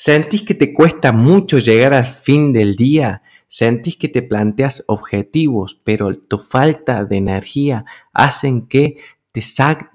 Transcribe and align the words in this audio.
¿Sentís 0.00 0.42
que 0.42 0.54
te 0.54 0.72
cuesta 0.72 1.10
mucho 1.10 1.58
llegar 1.58 1.92
al 1.92 2.06
fin 2.06 2.52
del 2.52 2.76
día? 2.76 3.22
¿Sentís 3.48 3.96
que 3.96 4.08
te 4.08 4.22
planteas 4.22 4.84
objetivos, 4.86 5.80
pero 5.82 6.14
tu 6.14 6.38
falta 6.38 7.04
de 7.04 7.16
energía 7.16 7.84
hacen 8.12 8.68
que 8.68 8.98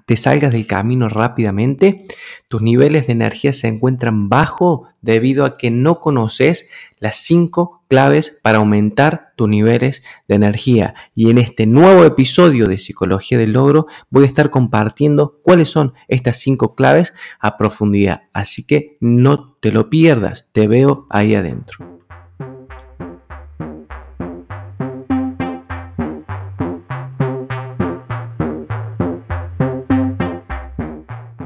te, 0.06 0.16
salgas 0.16 0.52
del 0.52 0.66
camino 0.66 1.08
rápidamente? 1.08 2.02
¿Tus 2.48 2.62
niveles 2.62 3.06
de 3.06 3.12
energía 3.12 3.52
se 3.52 3.68
encuentran 3.68 4.28
bajo 4.28 4.88
debido 5.02 5.44
a 5.44 5.56
que 5.56 5.70
no 5.70 6.00
conoces 6.00 6.68
las 6.98 7.16
cinco 7.16 7.82
claves 7.88 8.38
para 8.42 8.58
aumentar 8.58 9.32
tus 9.36 9.48
niveles 9.48 10.02
de 10.28 10.34
energía? 10.34 10.94
Y 11.14 11.30
en 11.30 11.38
este 11.38 11.66
nuevo 11.66 12.04
episodio 12.04 12.66
de 12.66 12.78
Psicología 12.78 13.38
del 13.38 13.52
Logro 13.52 13.86
voy 14.10 14.24
a 14.24 14.28
estar 14.28 14.50
compartiendo 14.50 15.40
cuáles 15.42 15.70
son 15.70 15.94
estas 16.08 16.38
cinco 16.38 16.74
claves 16.74 17.14
a 17.40 17.56
profundidad. 17.56 18.22
Así 18.32 18.64
que 18.66 18.96
no 19.00 19.54
te 19.60 19.72
lo 19.72 19.90
pierdas, 19.90 20.48
te 20.52 20.68
veo 20.68 21.06
ahí 21.10 21.34
adentro. 21.34 21.93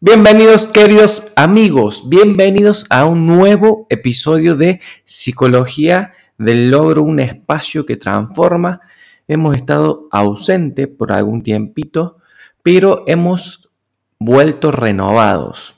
Bienvenidos 0.00 0.66
queridos 0.66 1.32
amigos, 1.34 2.08
bienvenidos 2.08 2.86
a 2.88 3.04
un 3.04 3.26
nuevo 3.26 3.88
episodio 3.90 4.54
de 4.54 4.80
Psicología 5.04 6.14
del 6.38 6.70
Logro, 6.70 7.02
un 7.02 7.18
espacio 7.18 7.84
que 7.84 7.96
transforma. 7.96 8.80
Hemos 9.26 9.56
estado 9.56 10.06
ausente 10.12 10.86
por 10.86 11.10
algún 11.10 11.42
tiempito, 11.42 12.18
pero 12.62 13.02
hemos 13.08 13.70
vuelto 14.20 14.70
renovados. 14.70 15.74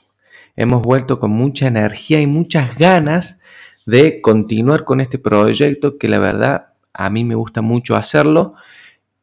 Hemos 0.55 0.83
vuelto 0.83 1.19
con 1.19 1.31
mucha 1.31 1.65
energía 1.65 2.21
y 2.21 2.27
muchas 2.27 2.77
ganas 2.77 3.41
de 3.87 4.21
continuar 4.21 4.83
con 4.83 5.01
este 5.01 5.17
proyecto 5.17 5.97
que 5.97 6.07
la 6.07 6.19
verdad 6.19 6.73
a 6.93 7.09
mí 7.09 7.23
me 7.23 7.33
gusta 7.33 7.63
mucho 7.63 7.95
hacerlo 7.95 8.53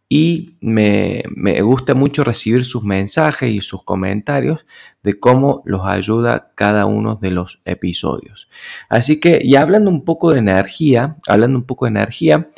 y 0.09 0.57
me, 0.61 1.23
gusta 1.61 1.95
mucho 1.95 2.25
recibir 2.25 2.65
sus 2.65 2.83
mensajes 2.83 3.51
y 3.51 3.61
sus 3.61 3.83
comentarios 3.85 4.65
de 5.03 5.21
cómo 5.21 5.63
los 5.67 5.87
ayuda 5.87 6.53
cada 6.55 6.87
uno 6.87 7.17
de 7.17 7.31
los 7.31 7.61
episodios. 7.67 8.49
Así 8.89 9.21
que, 9.21 9.41
y 9.43 9.57
hablando 9.57 9.91
un 9.91 10.05
poco 10.05 10.33
de 10.33 10.39
energía, 10.39 11.17
hablando 11.27 11.59
un 11.59 11.67
poco 11.67 11.85
de 11.85 11.91
energía, 11.91 12.49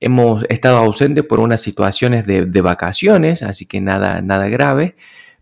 hemos 0.00 0.44
estado 0.48 0.78
ausentes 0.78 1.24
por 1.24 1.40
unas 1.40 1.60
situaciones 1.60 2.26
de, 2.26 2.46
de 2.46 2.60
vacaciones, 2.62 3.42
así 3.42 3.66
que 3.66 3.82
nada, 3.82 4.22
nada 4.22 4.48
grave, 4.48 4.96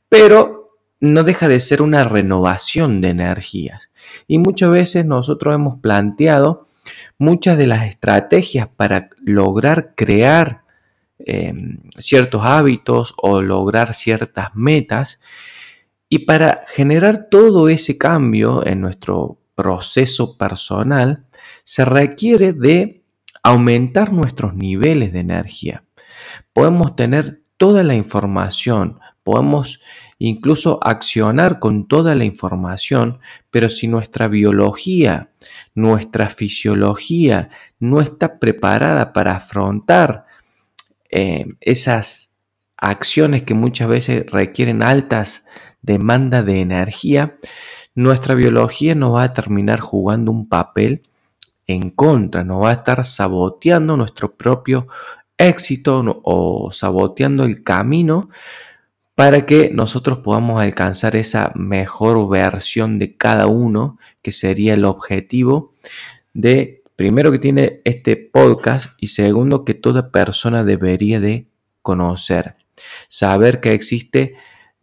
pero 0.09 0.79
no 0.99 1.23
deja 1.23 1.49
de 1.49 1.61
ser 1.61 1.81
una 1.81 2.03
renovación 2.05 3.01
de 3.01 3.11
energías. 3.11 3.91
Y 4.27 4.39
muchas 4.39 4.71
veces 4.73 5.07
nosotros 5.07 5.55
hemos 5.55 5.79
planteado 5.81 6.67
muchas 7.19 7.57
de 7.57 7.69
las 7.69 7.87
estrategias 7.87 8.69
para 8.77 9.11
lograr 9.23 9.95
crear 9.95 10.63
Em, 11.27 11.79
ciertos 11.99 12.45
hábitos 12.45 13.15
o 13.17 13.43
lograr 13.43 13.95
ciertas 13.95 14.49
metas. 14.55 15.21
Y 16.09 16.21
para 16.21 16.65
generar 16.69 17.29
todo 17.31 17.69
ese 17.69 17.99
cambio 17.99 18.67
en 18.67 18.81
nuestro 18.81 19.39
proceso 19.55 20.37
personal, 20.39 21.27
se 21.65 21.85
requiere 21.85 22.53
de 22.53 23.03
aumentar 23.43 24.13
nuestros 24.13 24.55
niveles 24.55 25.13
de 25.13 25.21
energía. 25.21 25.85
Podemos 26.53 26.97
tener 26.97 27.43
toda 27.57 27.83
la 27.83 27.95
información, 27.95 28.99
podemos 29.23 29.81
incluso 30.19 30.79
accionar 30.83 31.59
con 31.59 31.87
toda 31.87 32.15
la 32.15 32.25
información, 32.25 33.21
pero 33.51 33.69
si 33.69 33.87
nuestra 33.87 34.29
biología, 34.29 35.31
nuestra 35.75 36.29
fisiología 36.29 37.51
no 37.79 38.01
está 38.01 38.39
preparada 38.39 39.13
para 39.13 39.37
afrontar 39.37 40.30
eh, 41.11 41.47
esas 41.61 42.37
acciones 42.77 43.43
que 43.43 43.55
muchas 43.55 43.89
veces 43.89 44.31
requieren 44.31 44.83
altas 44.83 45.45
demandas 45.83 46.47
de 46.47 46.61
energía, 46.61 47.39
nuestra 47.95 48.35
biología 48.35 48.95
nos 48.95 49.15
va 49.15 49.25
a 49.25 49.33
terminar 49.33 49.81
jugando 49.81 50.31
un 50.31 50.49
papel 50.49 51.03
en 51.67 51.91
contra, 51.91 52.45
nos 52.45 52.65
va 52.65 52.71
a 52.71 52.75
estar 52.75 53.05
saboteando 53.05 53.97
nuestro 53.97 54.35
propio 54.35 54.89
éxito 55.39 56.21
o 56.25 56.71
saboteando 56.73 57.45
el 57.45 57.63
camino 57.63 58.29
para 59.15 59.45
que 59.45 59.71
nosotros 59.71 60.21
podamos 60.21 60.63
alcanzar 60.63 61.15
esa 61.17 61.53
mejor 61.55 62.29
versión 62.29 62.99
de 62.99 63.17
cada 63.17 63.47
uno, 63.47 63.99
que 64.23 64.33
sería 64.33 64.75
el 64.75 64.85
objetivo 64.85 65.75
de 66.33 66.80
Primero 67.01 67.33
que 67.33 67.39
tiene 67.39 67.81
este 67.85 68.15
podcast 68.15 68.93
y 68.99 69.07
segundo 69.07 69.65
que 69.65 69.73
toda 69.73 70.11
persona 70.11 70.65
debería 70.65 71.19
de 71.19 71.49
conocer. 71.81 72.57
Saber 73.09 73.61
que 73.61 73.73
existe, 73.73 74.35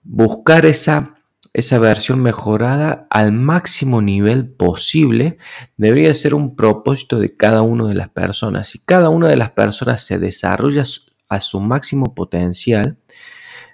buscar 0.01 0.65
esa, 0.65 1.19
esa 1.53 1.77
versión 1.77 2.23
mejorada 2.23 3.05
al 3.11 3.33
máximo 3.33 4.01
nivel 4.01 4.49
posible 4.49 5.37
debería 5.77 6.11
ser 6.15 6.33
un 6.33 6.55
propósito 6.55 7.19
de 7.19 7.35
cada 7.35 7.61
una 7.61 7.87
de 7.87 7.93
las 7.93 8.09
personas. 8.09 8.69
Si 8.69 8.79
cada 8.79 9.09
una 9.09 9.27
de 9.27 9.37
las 9.37 9.51
personas 9.51 10.03
se 10.03 10.17
desarrolla 10.17 10.85
a 11.29 11.39
su 11.39 11.59
máximo 11.59 12.15
potencial, 12.15 12.97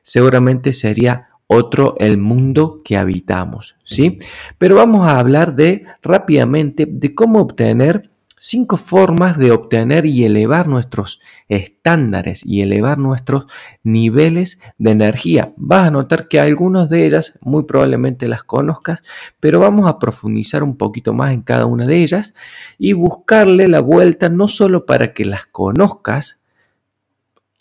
seguramente 0.01 0.73
sería 0.73 1.29
otro 1.47 1.95
el 1.97 2.17
mundo 2.17 2.81
que 2.83 2.97
habitamos, 2.97 3.77
¿sí? 3.85 4.17
Pero 4.57 4.75
vamos 4.75 5.07
a 5.07 5.17
hablar 5.17 5.55
de 5.55 5.85
rápidamente 6.01 6.85
de 6.89 7.15
cómo 7.15 7.39
obtener 7.39 8.11
cinco 8.45 8.75
formas 8.75 9.37
de 9.37 9.51
obtener 9.51 10.05
y 10.05 10.25
elevar 10.25 10.67
nuestros 10.67 11.21
estándares 11.47 12.45
y 12.45 12.61
elevar 12.61 12.97
nuestros 12.97 13.45
niveles 13.83 14.61
de 14.77 14.91
energía. 14.91 15.53
Vas 15.55 15.87
a 15.87 15.91
notar 15.91 16.27
que 16.27 16.41
algunas 16.41 16.89
de 16.89 17.05
ellas 17.05 17.39
muy 17.39 17.63
probablemente 17.63 18.27
las 18.27 18.43
conozcas, 18.43 19.01
pero 19.39 19.61
vamos 19.61 19.87
a 19.87 19.97
profundizar 19.97 20.61
un 20.61 20.75
poquito 20.75 21.13
más 21.13 21.31
en 21.31 21.41
cada 21.41 21.67
una 21.67 21.85
de 21.85 22.03
ellas 22.03 22.33
y 22.77 22.91
buscarle 22.91 23.69
la 23.69 23.79
vuelta 23.79 24.27
no 24.27 24.49
solo 24.49 24.85
para 24.85 25.13
que 25.13 25.23
las 25.23 25.45
conozcas, 25.45 26.41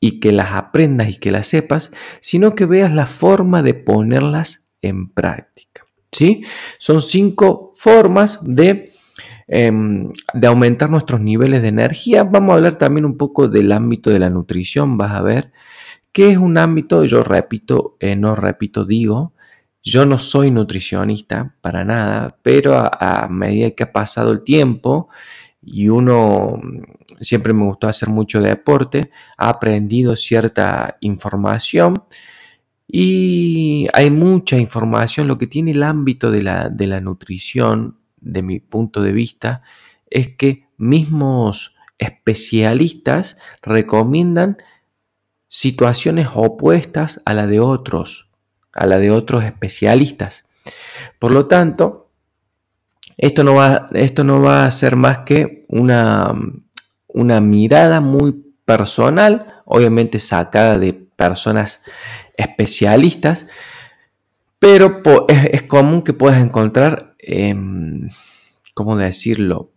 y 0.04 0.18
que 0.18 0.32
las 0.32 0.50
aprendas 0.54 1.10
y 1.10 1.14
que 1.14 1.30
las 1.30 1.46
sepas, 1.46 1.92
sino 2.20 2.56
que 2.56 2.66
veas 2.66 2.92
la 2.92 3.06
forma 3.06 3.62
de 3.62 3.74
ponerlas 3.74 4.72
en 4.82 5.08
práctica. 5.08 5.86
¿sí? 6.10 6.42
Son 6.80 7.02
cinco 7.02 7.72
formas 7.76 8.40
de 8.42 8.91
Em, 9.48 10.12
de 10.34 10.46
aumentar 10.46 10.90
nuestros 10.90 11.20
niveles 11.20 11.62
de 11.62 11.68
energía. 11.68 12.24
Vamos 12.24 12.52
a 12.52 12.56
hablar 12.56 12.76
también 12.78 13.04
un 13.04 13.16
poco 13.16 13.48
del 13.48 13.72
ámbito 13.72 14.10
de 14.10 14.18
la 14.18 14.30
nutrición, 14.30 14.96
vas 14.96 15.12
a 15.12 15.22
ver, 15.22 15.52
que 16.12 16.30
es 16.30 16.38
un 16.38 16.58
ámbito, 16.58 17.04
yo 17.04 17.22
repito, 17.24 17.96
eh, 18.00 18.16
no 18.16 18.34
repito, 18.34 18.84
digo, 18.84 19.34
yo 19.82 20.06
no 20.06 20.18
soy 20.18 20.50
nutricionista 20.50 21.56
para 21.60 21.84
nada, 21.84 22.36
pero 22.42 22.74
a, 22.76 23.28
medida 23.28 23.72
que 23.72 23.82
ha 23.84 23.92
pasado 23.92 24.30
el 24.32 24.42
tiempo 24.44 25.08
y 25.62 25.88
uno 25.88 26.60
siempre 27.20 27.52
me 27.52 27.64
gustó 27.64 27.88
hacer 27.88 28.08
mucho 28.08 28.40
deporte, 28.40 29.10
ha 29.36 29.48
aprendido 29.50 30.16
cierta 30.16 30.96
información 31.00 32.04
y 32.86 33.86
hay 33.92 34.10
mucha 34.10 34.58
información. 34.58 35.28
Lo 35.28 35.38
que 35.38 35.46
tiene 35.46 35.72
el 35.72 35.82
ámbito 35.82 36.30
de 36.30 36.42
la, 36.42 36.68
de 36.68 36.86
la 36.86 37.00
nutrición 37.00 38.01
de 38.22 38.42
mi 38.42 38.60
punto 38.60 39.02
de 39.02 39.12
vista, 39.12 39.62
es 40.10 40.28
que 40.36 40.66
mismos 40.78 41.74
especialistas 41.98 43.36
recomiendan 43.60 44.58
situaciones 45.48 46.28
opuestas 46.34 47.20
a 47.24 47.34
la 47.34 47.46
de 47.46 47.60
otros, 47.60 48.30
a 48.72 48.86
la 48.86 48.98
de 48.98 49.10
otros 49.10 49.44
especialistas. 49.44 50.44
Por 51.18 51.32
lo 51.32 51.46
tanto, 51.46 52.10
esto 53.16 53.44
no 53.44 53.54
va, 53.54 53.88
esto 53.92 54.24
no 54.24 54.40
va 54.40 54.64
a 54.64 54.70
ser 54.70 54.96
más 54.96 55.18
que 55.20 55.64
una, 55.68 56.34
una 57.08 57.40
mirada 57.40 58.00
muy 58.00 58.32
personal, 58.64 59.62
obviamente 59.64 60.18
sacada 60.18 60.78
de 60.78 60.92
personas 60.94 61.82
especialistas, 62.36 63.46
pero 64.58 65.02
es, 65.28 65.62
común 65.64 66.02
que 66.02 66.12
puedas 66.12 66.40
encontrar, 66.40 67.11
em, 67.22 68.10
¿cómo 68.74 68.96
decirlo? 68.96 69.72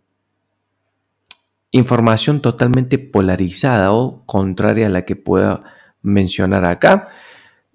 Información 1.70 2.42
totalmente 2.42 2.98
polarizada 2.98 3.92
o 3.92 4.24
contraria 4.26 4.86
a 4.86 4.90
la 4.90 5.04
que 5.04 5.16
pueda 5.16 5.62
mencionar 6.02 6.64
acá. 6.64 7.08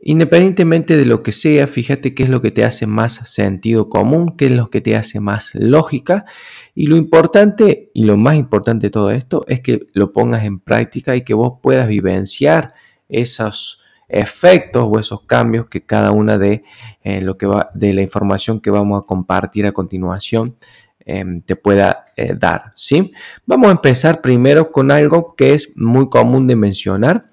Independientemente 0.04 0.98
de 0.98 1.06
lo 1.06 1.22
que 1.22 1.32
sea, 1.32 1.68
fíjate 1.68 2.16
qué 2.16 2.24
es 2.24 2.30
lo 2.30 2.42
que 2.42 2.50
te 2.50 2.66
hace 2.66 2.88
más 2.88 3.14
sentido 3.30 3.88
común, 3.88 4.36
qué 4.36 4.48
es 4.48 4.52
lo 4.52 4.72
que 4.72 4.82
te 4.82 4.96
hace 4.96 5.20
más 5.20 5.52
lógica. 5.54 6.26
Y 6.74 6.88
lo 6.88 6.98
importante 6.98 7.92
y 7.94 8.06
lo 8.06 8.18
más 8.18 8.36
importante 8.36 8.88
de 8.88 8.92
todo 8.92 9.12
esto 9.12 9.46
es 9.48 9.60
que 9.62 9.86
lo 9.94 10.12
pongas 10.12 10.44
en 10.44 10.60
práctica 10.60 11.16
y 11.16 11.24
que 11.24 11.36
vos 11.36 11.60
puedas 11.62 11.88
vivenciar 11.88 12.74
esos 13.10 13.81
efectos 14.12 14.86
o 14.88 15.00
esos 15.00 15.22
cambios 15.24 15.68
que 15.68 15.82
cada 15.82 16.12
una 16.12 16.38
de, 16.38 16.64
eh, 17.04 17.22
lo 17.22 17.38
que 17.38 17.48
de 17.74 17.94
la 17.94 18.02
información 18.02 18.60
que 18.60 18.70
vamos 18.70 19.02
a 19.02 19.06
compartir 19.06 19.66
a 19.66 19.72
continuación 19.72 20.58
em, 21.06 21.42
te 21.42 21.56
pueda 21.56 22.04
eh, 22.18 22.36
dar. 22.38 22.72
¿sí? 22.76 23.12
Vamos 23.46 23.70
a 23.70 23.72
empezar 23.72 24.22
primero 24.22 24.72
con 24.72 24.92
algo 24.92 25.36
que 25.36 25.54
es 25.54 25.74
muy 25.78 26.10
común 26.10 26.46
de 26.48 26.56
mencionar 26.56 27.32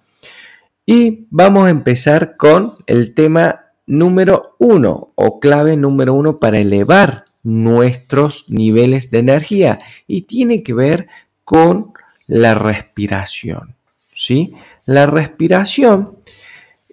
y 0.87 1.27
vamos 1.31 1.67
a 1.67 1.71
empezar 1.71 2.37
con 2.37 2.75
el 2.87 3.13
tema 3.13 3.67
número 3.87 4.55
uno 4.59 5.13
o 5.17 5.41
clave 5.41 5.77
número 5.77 6.15
uno 6.15 6.39
para 6.39 6.59
elevar 6.59 7.25
nuestros 7.43 8.49
niveles 8.49 9.11
de 9.11 9.19
energía 9.19 9.81
y 10.07 10.23
tiene 10.23 10.63
que 10.63 10.75
ver 10.75 11.09
con 11.45 11.93
la 12.27 12.55
respiración. 12.55 13.75
¿sí? 14.15 14.55
La 14.87 15.07
respiración 15.07 16.19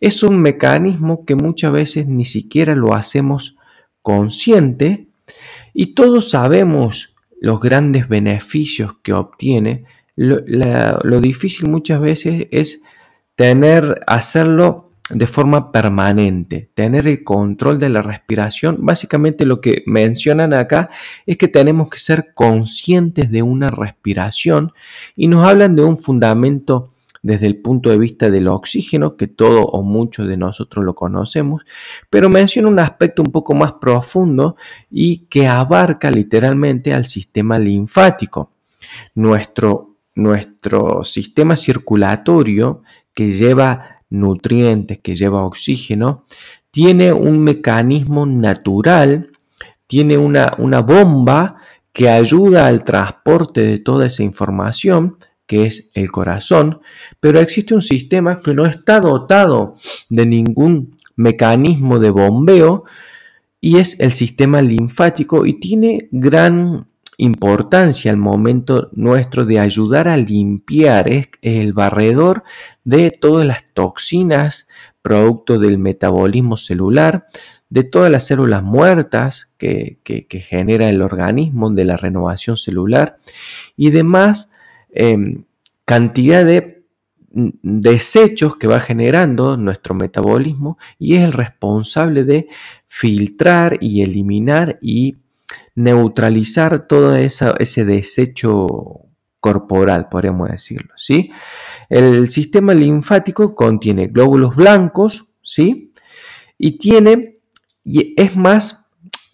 es 0.06 0.22
un 0.22 0.40
mecanismo 0.40 1.26
que 1.26 1.34
muchas 1.34 1.72
veces 1.72 2.08
ni 2.08 2.26
siquiera 2.26 2.76
lo 2.76 2.94
hacemos 2.94 3.56
consciente 4.04 5.08
y 5.74 5.96
todos 5.96 6.30
sabemos 6.30 7.16
los 7.42 7.60
grandes 7.60 8.08
beneficios 8.08 8.94
que 9.02 9.14
obtiene. 9.14 9.86
Lo, 10.16 11.22
difícil 11.22 11.70
muchas 11.70 12.00
veces 12.00 12.46
es 12.52 12.84
tener, 13.36 14.04
hacerlo 14.06 14.92
de 15.10 15.26
forma 15.26 15.72
permanente, 15.72 16.70
tener 16.76 17.08
el 17.08 17.24
control 17.24 17.80
de 17.80 17.90
la 17.90 18.04
respiración. 18.04 18.78
Básicamente 18.82 19.44
lo 19.44 19.60
que 19.60 19.82
mencionan 19.88 20.54
acá 20.54 20.92
es 21.26 21.38
que 21.38 21.48
tenemos 21.48 21.90
que 21.90 21.98
ser 21.98 22.36
conscientes 22.36 23.32
de 23.32 23.42
una 23.42 23.72
respiración 23.72 24.72
y 25.16 25.30
nos 25.30 25.48
hablan 25.48 25.76
de 25.76 25.84
un 25.84 25.98
fundamento 25.98 26.95
desde 27.26 27.48
el 27.48 27.58
punto 27.58 27.90
de 27.90 27.98
vista 27.98 28.30
del 28.30 28.48
oxígeno, 28.48 29.18
que 29.18 29.26
todo 29.26 29.62
o 29.64 29.82
mucho 29.82 30.28
de 30.28 30.38
nosotros 30.38 30.86
lo 30.86 30.94
conocemos, 30.94 31.64
pero 32.08 32.30
menciona 32.30 32.68
un 32.68 32.78
aspecto 32.78 33.24
un 33.24 33.32
poco 33.32 33.56
más 33.56 33.74
profundo 33.74 34.58
y 34.92 35.26
que 35.26 35.48
abarca 35.48 36.12
literalmente 36.12 36.94
al 36.94 37.06
sistema 37.06 37.58
linfático. 37.58 38.52
Nuestro, 39.16 39.96
nuestro 40.14 41.04
sistema 41.04 41.56
circulatorio 41.56 42.84
que 43.12 43.32
lleva 43.32 44.04
nutrientes, 44.12 45.00
que 45.00 45.16
lleva 45.16 45.46
oxígeno, 45.46 46.26
tiene 46.70 47.12
un 47.12 47.40
mecanismo 47.40 48.28
natural, 48.28 49.32
tiene 49.88 50.20
una, 50.20 50.54
una 50.60 50.84
bomba 50.84 51.56
que 51.92 52.08
ayuda 52.08 52.68
al 52.68 52.84
transporte 52.84 53.62
de 53.62 53.80
toda 53.80 54.06
esa 54.06 54.22
información, 54.22 55.18
que 55.48 55.66
es 55.66 55.90
el 55.94 56.12
corazón, 56.12 56.82
pero 57.20 57.40
existe 57.40 57.74
un 57.74 57.82
sistema 57.82 58.42
que 58.42 58.54
no 58.54 58.66
está 58.66 59.00
dotado 59.00 59.76
de 60.10 60.26
ningún 60.26 60.98
mecanismo 61.16 62.00
de 62.00 62.10
bombeo 62.10 62.86
y 63.62 63.78
es 63.78 64.00
el 64.00 64.12
sistema 64.12 64.62
linfático 64.62 65.46
y 65.46 65.60
tiene 65.60 66.08
gran 66.12 66.88
importancia 67.18 68.12
al 68.12 68.18
momento 68.18 68.90
nuestro 68.94 69.46
de 69.46 69.60
ayudar 69.60 70.08
a 70.08 70.18
limpiar, 70.18 71.10
es 71.10 71.30
el 71.42 71.74
barredor 71.74 72.44
de 72.84 73.12
todas 73.12 73.46
las 73.46 73.64
toxinas 73.74 74.68
producto 75.02 75.60
del 75.60 75.78
metabolismo 75.78 76.58
celular, 76.58 77.28
de 77.70 77.84
todas 77.84 78.12
las 78.12 78.26
células 78.26 78.64
muertas 78.64 79.52
que, 79.58 80.00
genera 80.50 80.90
el 80.90 81.02
organismo, 81.02 81.70
de 81.70 81.86
la 81.86 81.96
renovación 81.96 82.58
celular 82.58 83.20
y 83.78 83.92
demás 83.92 84.52
em, 84.96 85.44
cantidad 85.86 86.46
de 86.46 86.84
desechos 87.36 88.56
que 88.56 88.68
va 88.68 88.80
generando 88.80 89.58
nuestro 89.58 89.94
metabolismo 89.94 90.78
y 90.98 91.16
es 91.16 91.24
el 91.24 91.34
responsable 91.34 92.24
de 92.24 92.48
filtrar 92.88 93.78
y 93.82 94.02
eliminar 94.02 94.80
y 94.82 95.18
neutralizar 95.76 96.88
todo 96.88 97.16
ese 97.16 97.86
desecho 97.86 99.06
corporal, 99.42 100.08
podríamos 100.10 100.50
decirlo, 100.50 100.94
¿sí? 100.96 101.30
El 101.90 102.32
sistema 102.32 102.74
linfático 102.74 103.54
contiene 103.54 104.08
glóbulos 104.08 104.56
blancos, 104.56 105.28
¿sí? 105.44 105.92
Y 106.58 106.80
tiene, 106.80 107.40
y 107.84 108.14
es 108.18 108.36
más, 108.36 108.85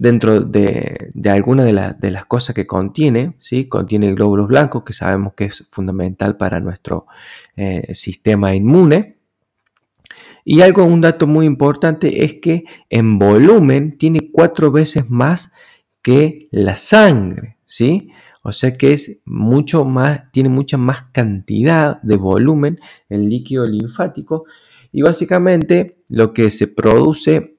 dentro 0.02 0.42
de, 0.42 1.12
alguna 1.30 1.64
de, 1.64 2.12
las 2.12 2.26
cosas 2.26 2.56
que 2.56 2.66
contiene, 2.66 3.36
¿sí? 3.38 3.66
Contiene 3.66 4.16
glóbulos 4.16 4.48
blancos, 4.48 4.84
que 4.84 4.94
sabemos 4.94 5.34
que 5.36 5.46
es 5.46 5.68
fundamental 5.70 6.38
para 6.38 6.60
nuestro 6.60 7.06
eh, 7.56 7.94
sistema 7.94 8.56
inmune. 8.56 9.18
Y 10.44 10.62
algo, 10.62 10.86
un 10.86 11.02
dato 11.02 11.28
muy 11.28 11.46
importante 11.46 12.26
es 12.26 12.40
que 12.42 12.64
en 12.90 13.20
volumen 13.20 13.96
tiene 14.00 14.32
cuatro 14.32 14.72
veces 14.72 15.08
más 15.08 15.52
que 16.02 16.48
la 16.50 16.78
sangre, 16.78 17.58
¿sí? 17.68 18.10
O 18.42 18.54
sea 18.54 18.76
que 18.76 18.94
es 18.94 19.20
mucho 19.24 19.86
más, 19.86 20.32
tiene 20.32 20.50
mucha 20.50 20.78
más 20.78 21.04
cantidad 21.12 22.02
de 22.02 22.16
volumen 22.16 22.80
el 23.08 23.30
líquido 23.30 23.68
linfático 23.68 24.46
y 24.92 25.04
básicamente 25.04 25.98
lo 26.10 26.34
que 26.34 26.50
se 26.50 26.66
produce 26.66 27.51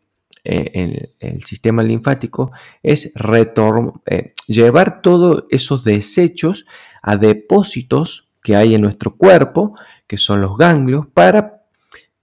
eh, 0.44 1.12
el 1.20 1.44
sistema 1.44 1.82
linfático 1.82 2.50
es 2.82 3.12
eh, 3.14 4.34
llevar 4.48 5.02
todos 5.02 5.44
esos 5.50 5.84
desechos 5.84 6.66
a 7.02 7.16
depósitos 7.16 8.28
que 8.42 8.56
hay 8.56 8.74
en 8.74 8.80
nuestro 8.80 9.16
cuerpo, 9.16 9.74
que 10.06 10.18
son 10.18 10.40
los 10.40 10.56
ganglios, 10.56 11.06
para 11.06 11.62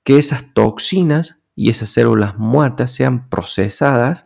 que 0.04 0.20
esas 0.20 0.54
toxinas 0.54 1.42
y 1.56 1.70
esas 1.70 1.90
células 1.90 2.38
muertas 2.38 2.92
sean 2.92 3.30
procesadas 3.30 4.26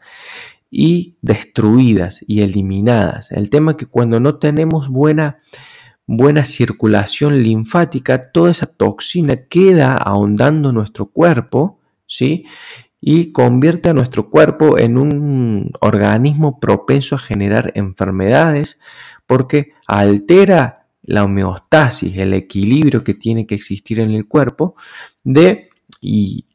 y 0.70 1.18
destruidas 1.22 2.24
y 2.28 2.42
eliminadas. 2.42 3.32
El 3.32 3.50
tema 3.50 3.72
es 3.72 3.78
que 3.78 3.86
cuando 3.86 4.20
no 4.20 4.38
tenemos 4.38 4.90
buena, 4.90 5.40
buena 6.08 6.46
circulación 6.46 7.44
linfática, 7.44 8.32
toda 8.32 8.50
esa 8.50 8.66
toxina 8.66 9.46
queda 9.48 9.96
ahondando 9.96 10.72
nuestro 10.72 11.08
cuerpo, 11.08 11.80
¿sí? 12.08 12.46
Y 13.06 13.32
convierte 13.32 13.90
a 13.90 13.94
nuestro 13.94 14.30
cuerpo 14.30 14.80
en 14.80 14.98
un 14.98 15.72
organismo 15.82 16.60
propenso 16.60 17.16
a 17.16 17.20
generar 17.20 17.72
enfermedades 17.76 18.80
porque 19.28 19.74
altera 19.88 20.88
la 21.02 21.26
homeostasis, 21.26 22.18
el 22.18 22.34
equilibrio 22.34 23.04
que 23.04 23.14
tiene 23.14 23.46
que 23.46 23.56
existir 23.56 24.00
en 24.00 24.12
el 24.12 24.26
cuerpo 24.26 24.76
de 25.24 25.70
y 26.00 26.46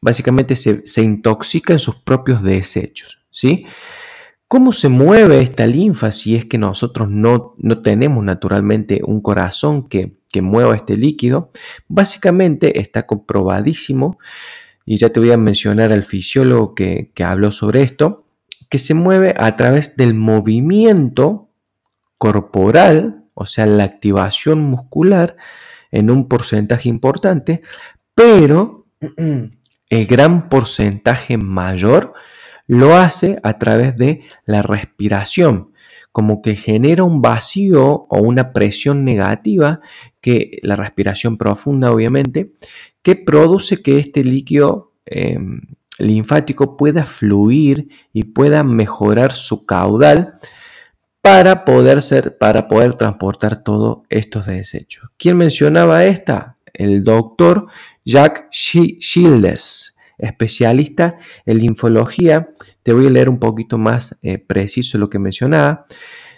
básicamente 0.00 0.54
se, 0.54 0.86
se 0.86 1.02
intoxica 1.02 1.72
en 1.72 1.80
sus 1.80 1.96
propios 1.96 2.42
desechos. 2.42 3.18
¿sí? 3.30 3.66
¿Cómo 4.48 4.72
se 4.72 4.88
mueve 4.88 5.42
esta 5.42 5.66
linfa 5.66 6.10
si 6.10 6.34
es 6.34 6.46
que 6.46 6.56
nosotros 6.56 7.10
no, 7.10 7.54
tenemos 7.84 8.24
naturalmente 8.24 9.02
un 9.04 9.20
corazón 9.20 9.90
que, 9.90 10.16
mueva 10.40 10.74
este 10.74 10.96
líquido? 10.96 11.50
Básicamente 11.86 12.80
está 12.80 13.06
comprobadísimo, 13.06 14.18
y 14.90 14.96
ya 14.96 15.10
te 15.10 15.20
voy 15.20 15.30
a 15.32 15.36
mencionar 15.36 15.92
al 15.92 16.02
fisiólogo 16.02 16.74
que, 16.74 17.12
que 17.14 17.22
habló 17.22 17.52
sobre 17.52 17.82
esto, 17.82 18.24
que 18.70 18.78
se 18.78 18.94
mueve 18.94 19.34
a 19.36 19.54
través 19.54 19.98
del 19.98 20.14
movimiento 20.14 21.50
corporal, 22.16 23.26
o 23.34 23.44
sea, 23.44 23.66
la 23.66 23.84
activación 23.84 24.62
muscular 24.62 25.36
en 25.90 26.10
un 26.10 26.26
porcentaje 26.26 26.88
importante, 26.88 27.60
pero 28.14 28.86
el 29.90 30.06
gran 30.06 30.48
porcentaje 30.48 31.36
mayor 31.36 32.14
lo 32.66 32.96
hace 32.96 33.38
a 33.42 33.58
través 33.58 33.94
de 33.94 34.22
la 34.46 34.62
respiración, 34.62 35.74
como 36.12 36.40
que 36.40 36.56
genera 36.56 37.04
un 37.04 37.20
vacío 37.20 38.06
o 38.08 38.22
una 38.22 38.54
presión 38.54 39.04
negativa, 39.04 39.80
que 40.22 40.58
la 40.62 40.76
respiración 40.76 41.36
profunda 41.36 41.92
obviamente, 41.92 42.54
que 43.08 43.16
produce 43.16 43.80
que 43.80 43.98
este 43.98 44.22
líquido 44.22 44.92
em, 45.06 45.62
linfático 45.98 46.76
pueda 46.76 47.06
fluir 47.06 47.88
y 48.12 48.24
pueda 48.24 48.62
mejorar 48.62 49.32
su 49.32 49.64
caudal 49.64 50.34
para 51.22 51.64
poder 51.64 52.02
ser, 52.02 52.36
para 52.36 52.68
poder 52.68 52.96
transportar 52.96 53.62
todos 53.62 54.00
estos 54.10 54.44
desechos. 54.44 55.08
¿Quién 55.16 55.38
mencionaba 55.38 56.04
esta? 56.04 56.58
El 56.74 57.02
doctor 57.02 57.68
Jack 58.04 58.50
Shields, 58.50 59.96
especialista 60.18 61.16
en 61.46 61.60
linfología. 61.60 62.50
Te 62.82 62.92
voy 62.92 63.06
a 63.06 63.10
leer 63.10 63.30
un 63.30 63.38
poquito 63.38 63.78
más 63.78 64.18
eh, 64.20 64.36
preciso 64.36 64.98
lo 64.98 65.08
que 65.08 65.18
mencionaba. 65.18 65.86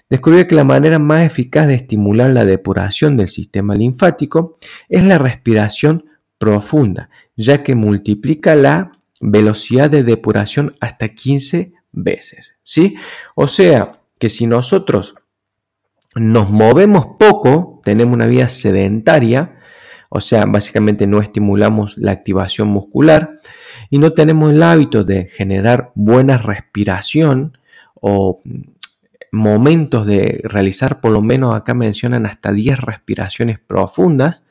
Descubrió 0.09 0.47
que 0.47 0.55
la 0.55 0.63
manera 0.63 1.01
más 1.01 1.27
eficaz 1.27 1.67
de 1.67 1.75
estimular 1.75 2.31
la 2.31 2.45
depuración 2.45 3.17
del 3.17 3.27
sistema 3.27 3.75
linfático 3.75 4.57
es 4.89 5.03
la 5.03 5.19
respiración 5.19 6.05
profunda, 6.41 7.11
ya 7.37 7.63
que 7.63 7.75
multiplica 7.75 8.57
la 8.57 8.93
velocidad 9.21 9.91
de 9.91 10.03
depuración 10.03 10.75
hasta 10.81 11.11
15 11.11 11.75
veces. 11.93 12.57
¿sí? 12.63 12.97
O 13.35 13.47
sea, 13.47 14.01
que 14.19 14.31
si 14.31 14.47
nosotros 14.47 15.17
nos 16.15 16.49
movemos 16.49 17.09
poco, 17.19 17.83
tenemos 17.85 18.15
una 18.15 18.27
vida 18.27 18.49
sedentaria, 18.49 19.59
o 20.09 20.23
sea, 20.23 20.47
básicamente 20.47 21.07
no 21.07 21.21
estimulamos 21.21 21.97
la 21.99 22.13
activación 22.13 22.69
muscular 22.69 23.39
y 23.91 23.99
no 23.99 24.15
tenemos 24.15 24.53
el 24.53 24.63
hábito 24.63 25.05
de 25.05 25.27
generar 25.27 25.93
buena 25.95 26.39
respiración 26.39 27.59
o 27.95 28.41
momentos 29.31 30.07
de 30.07 30.41
realizar, 30.43 31.03
por 31.03 31.13
lo 31.13 31.21
menos 31.21 31.55
acá 31.55 31.75
mencionan 31.75 32.25
hasta 32.25 32.51
10 32.51 32.81
respiraciones 32.81 33.59
profundas, 33.59 34.43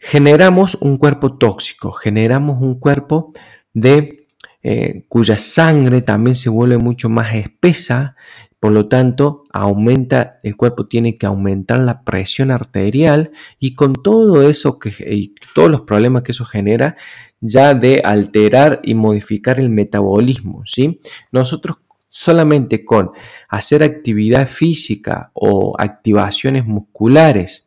generamos 0.00 0.76
un 0.80 0.96
cuerpo 0.96 1.36
tóxico, 1.36 1.92
generamos 1.92 2.60
un 2.60 2.80
cuerpo 2.80 3.32
de 3.74 4.26
eh, 4.62 5.04
cuya 5.08 5.36
sangre 5.36 6.00
también 6.00 6.34
se 6.34 6.48
vuelve 6.48 6.78
mucho 6.78 7.08
más 7.10 7.34
espesa, 7.34 8.16
por 8.58 8.72
lo 8.72 8.88
tanto 8.88 9.44
aumenta, 9.52 10.40
el 10.42 10.56
cuerpo 10.56 10.86
tiene 10.86 11.16
que 11.16 11.26
aumentar 11.26 11.80
la 11.80 12.02
presión 12.02 12.50
arterial 12.50 13.30
y 13.58 13.74
con 13.74 13.94
todo 13.94 14.48
eso 14.48 14.78
que, 14.78 14.90
y 15.10 15.34
todos 15.54 15.70
los 15.70 15.82
problemas 15.82 16.22
que 16.22 16.32
eso 16.32 16.44
genera, 16.44 16.96
ya 17.40 17.74
de 17.74 18.00
alterar 18.02 18.80
y 18.82 18.94
modificar 18.94 19.60
el 19.60 19.70
metabolismo, 19.70 20.62
¿sí? 20.66 21.00
Nosotros 21.30 21.78
solamente 22.08 22.84
con 22.84 23.12
hacer 23.48 23.82
actividad 23.82 24.48
física 24.48 25.30
o 25.32 25.74
activaciones 25.78 26.66
musculares 26.66 27.66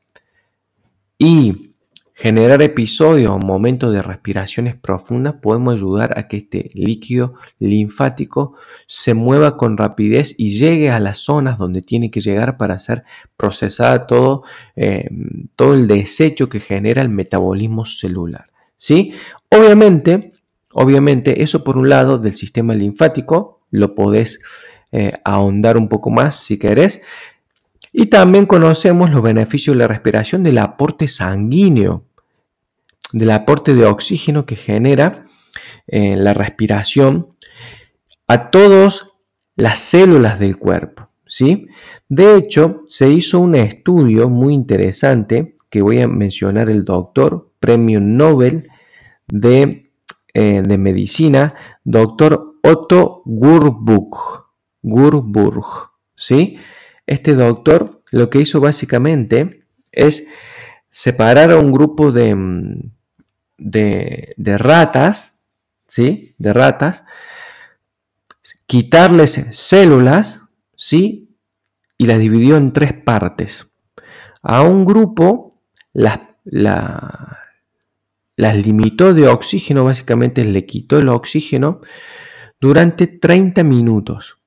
y 1.18 1.73
generar 2.15 2.62
episodios 2.62 3.32
o 3.32 3.39
momentos 3.39 3.91
de 3.91 4.01
respiraciones 4.01 4.75
profundas 4.75 5.36
podemos 5.41 5.74
ayudar 5.74 6.17
a 6.17 6.27
que 6.27 6.38
este 6.38 6.70
líquido 6.74 7.34
linfático 7.60 8.55
se 8.88 9.13
mueva 9.13 9.58
con 9.58 9.77
rapidez 9.77 10.36
y 10.38 10.58
llegue 10.58 10.91
a 10.91 11.00
las 11.00 11.17
zonas 11.17 11.58
donde 11.58 11.82
tiene 11.82 12.12
que 12.12 12.22
llegar 12.22 12.58
para 12.58 12.77
ser 12.77 13.03
procesada 13.36 14.05
todo, 14.05 14.43
eh, 14.75 15.10
todo 15.55 15.74
el 15.74 15.88
desecho 15.88 16.50
que 16.50 16.60
genera 16.60 17.01
el 17.01 17.10
metabolismo 17.10 17.86
celular. 17.86 18.46
¿sí? 18.77 19.13
Obviamente, 19.50 20.34
obviamente, 20.72 21.41
eso 21.41 21.63
por 21.63 21.77
un 21.77 21.89
lado 21.89 22.20
del 22.20 22.36
sistema 22.36 22.75
linfático, 22.75 23.62
lo 23.72 23.96
podés 23.96 24.39
eh, 24.91 25.13
ahondar 25.24 25.77
un 25.77 25.89
poco 25.89 26.12
más 26.12 26.36
si 26.36 26.60
querés. 26.60 27.01
Y 27.93 28.07
también 28.07 28.47
conocemos 28.47 29.12
los 29.12 29.21
beneficios 29.21 29.75
de 29.75 29.83
la 29.83 29.88
respiración 29.88 30.41
del 30.41 30.57
aporte 30.57 31.07
sanguíneo, 31.07 32.03
del 33.12 33.29
aporte 33.29 33.75
de 33.75 33.85
oxígeno 33.85 34.47
que 34.47 34.55
genera 34.55 35.27
eh, 35.85 36.15
la 36.15 36.33
respiración 36.33 37.27
a 38.27 38.50
todas 38.50 39.05
las 39.55 39.77
células 39.77 40.39
del 40.39 40.57
cuerpo. 40.57 41.09
¿sí? 41.27 41.67
De 42.09 42.35
hecho, 42.35 42.83
se 42.88 43.09
hizo 43.09 43.39
un 43.39 43.53
estudio 43.53 44.27
muy 44.27 44.55
interesante 44.55 45.55
que 45.69 45.83
voy 45.83 46.01
a 46.01 46.07
mencionar 46.07 46.69
el 46.69 46.85
doctor, 46.85 47.51
premio 47.59 48.00
Nobel 48.00 48.69
de, 49.27 49.91
eh, 50.33 50.63
de 50.65 50.77
medicina, 50.79 51.53
doctor 51.83 52.55
Otto 52.63 53.21
Gurburg. 53.25 54.09
¿sí? 56.15 56.57
Este 57.05 57.36
doctor 57.36 58.03
lo 58.12 58.29
que 58.29 58.39
hizo 58.39 58.62
básicamente 58.62 59.65
es 59.91 60.27
separar 60.89 61.51
a 61.51 61.57
un 61.57 61.72
grupo 61.72 62.12
de, 62.12 62.36
mm, 62.36 62.91
de, 63.57 64.57
ratas, 64.57 65.39
¿sí? 65.88 66.36
De 66.38 66.53
ratas, 66.53 67.03
quitarles 68.67 69.48
células, 69.51 70.41
¿sí? 70.75 71.36
Y 71.98 72.05
las 72.05 72.19
dividió 72.19 72.57
en 72.57 72.74
tres 72.74 72.93
partes. 72.93 73.67
A 74.41 74.62
un 74.62 74.86
grupo 74.86 75.62
las, 75.93 76.19
las 76.43 77.38
limitó 78.55 79.13
de 79.13 79.27
oxígeno, 79.27 79.86
básicamente 79.86 80.43
le 80.43 80.65
quitó 80.65 81.00
el 81.00 81.10
oxígeno 81.10 81.81
durante 82.60 83.07
30 83.07 83.63
minutos. 83.63 84.38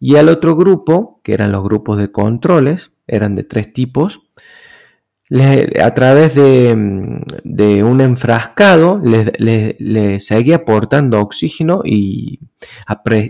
Y 0.00 0.16
al 0.16 0.28
otro 0.28 0.56
grupo, 0.56 1.20
que 1.22 1.34
eran 1.34 1.52
los 1.52 1.62
grupos 1.62 1.98
de 1.98 2.12
controles, 2.12 2.92
eran 3.06 3.34
de 3.34 3.44
tres 3.44 3.72
tipos, 3.72 4.20
a 5.30 5.94
través 5.94 6.34
de, 6.34 6.72
un 7.82 8.00
enfrascado 8.00 9.00
le, 9.02 10.20
seguía 10.20 10.56
aportando 10.56 11.20
oxígeno 11.20 11.82
y, 11.84 12.40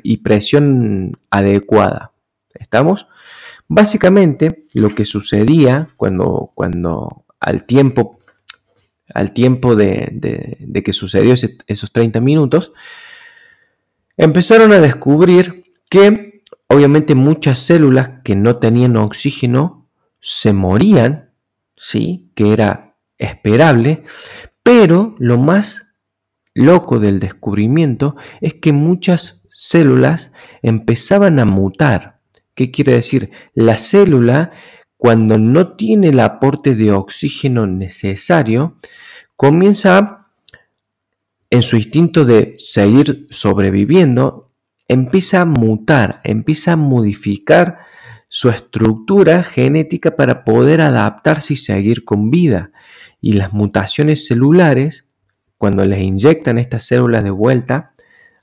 y 0.03 0.17
presión 0.19 1.19
adecuada. 1.31 2.13
¿Estamos? 2.55 3.09
Básicamente 3.69 4.65
lo 4.75 4.95
que 4.95 5.05
sucedía 5.05 5.91
cuando, 5.97 6.53
cuando 6.55 7.25
al 7.39 7.65
tiempo, 7.67 8.21
al 9.13 9.33
tiempo 9.33 9.77
de, 9.77 10.83
que 10.85 10.93
sucedió 10.93 11.35
esos 11.67 11.93
30 11.93 12.21
minutos, 12.21 12.73
empezaron 14.17 14.73
a 14.73 14.81
descubrir 14.81 15.65
que 15.91 16.28
obviamente 16.69 17.15
muchas 17.15 17.59
células 17.59 18.21
que 18.25 18.37
no 18.37 18.57
tenían 18.57 18.97
oxígeno 18.97 19.89
se 20.21 20.53
morían, 20.53 21.31
¿sí? 21.77 22.31
que 22.35 22.53
era 22.53 22.97
esperable, 23.19 24.05
pero 24.63 25.17
lo 25.19 25.39
más 25.39 25.95
loco 26.55 26.99
del 26.99 27.21
descubrimiento 27.21 28.17
es 28.41 28.55
que 28.55 28.73
muchas 28.73 29.43
células 29.49 30.33
empezaban 30.63 31.39
a 31.39 31.45
mutar. 31.45 32.21
¿Qué 32.55 32.71
quiere 32.71 32.95
decir? 32.95 33.31
La 33.55 33.77
célula, 33.77 34.53
cuando 34.97 35.39
no 35.39 35.77
tiene 35.77 36.09
el 36.09 36.21
aporte 36.21 36.75
de 36.75 36.93
oxígeno 36.93 37.67
necesario, 37.67 38.79
comienza 39.37 40.27
en 41.51 41.63
su 41.63 41.77
instinto 41.77 42.25
de 42.25 42.55
seguir 42.59 43.27
sobreviviendo, 43.31 44.48
empieza 44.89 45.43
a 45.43 45.45
mutar, 45.45 46.21
empieza 46.25 46.73
a 46.73 46.77
modificar 46.77 47.79
su 48.29 48.51
estructura 48.51 49.43
genética 49.43 50.17
para 50.17 50.45
poder 50.45 50.81
adaptarse 50.81 51.55
y 51.55 51.57
seguir 51.57 52.05
con 52.05 52.31
vida. 52.31 52.73
Y 53.21 53.35
las 53.35 53.53
mutaciones 53.53 54.27
celulares, 54.27 55.07
cuando 55.57 55.85
les 55.85 56.01
inyectan 56.01 56.59
estas 56.59 56.85
células 56.85 57.25
de 57.25 57.31
vuelta 57.31 57.95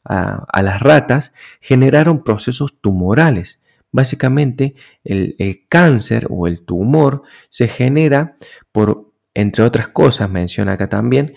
a, 0.03 0.61
las 0.61 0.81
ratas, 0.81 1.33
generaron 1.61 2.23
procesos 2.23 2.79
tumorales. 2.79 3.59
Básicamente, 3.91 4.75
el, 5.03 5.35
el 5.39 5.67
cáncer 5.67 6.27
o 6.29 6.47
el 6.47 6.63
tumor 6.65 7.23
se 7.49 7.67
genera 7.67 8.35
por, 8.71 9.11
entre 9.33 9.63
otras 9.63 9.87
cosas, 9.87 10.29
menciona 10.29 10.73
acá 10.73 10.89
también, 10.89 11.35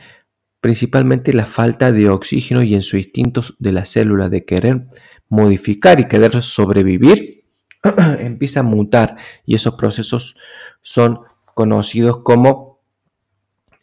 principalmente 0.61 1.33
la 1.33 1.47
falta 1.47 1.93
de 1.93 2.09
oxígeno 2.09 2.63
y 2.63 2.75
en 2.75 2.83
su 2.83 2.97
instinto 2.97 3.43
de 3.59 3.73
la 3.73 3.85
célula 3.85 4.29
de 4.29 4.45
querer 4.45 4.87
modificar 5.29 6.01
y 6.01 6.09
querer 6.09 6.43
sobrevivir, 6.43 7.45
empieza 8.19 8.61
a 8.61 8.65
mutar 8.65 9.17
y 9.47 9.55
esos 9.55 9.75
procesos 9.75 10.37
son 10.83 11.21
conocidos 11.55 12.23
como 12.23 12.81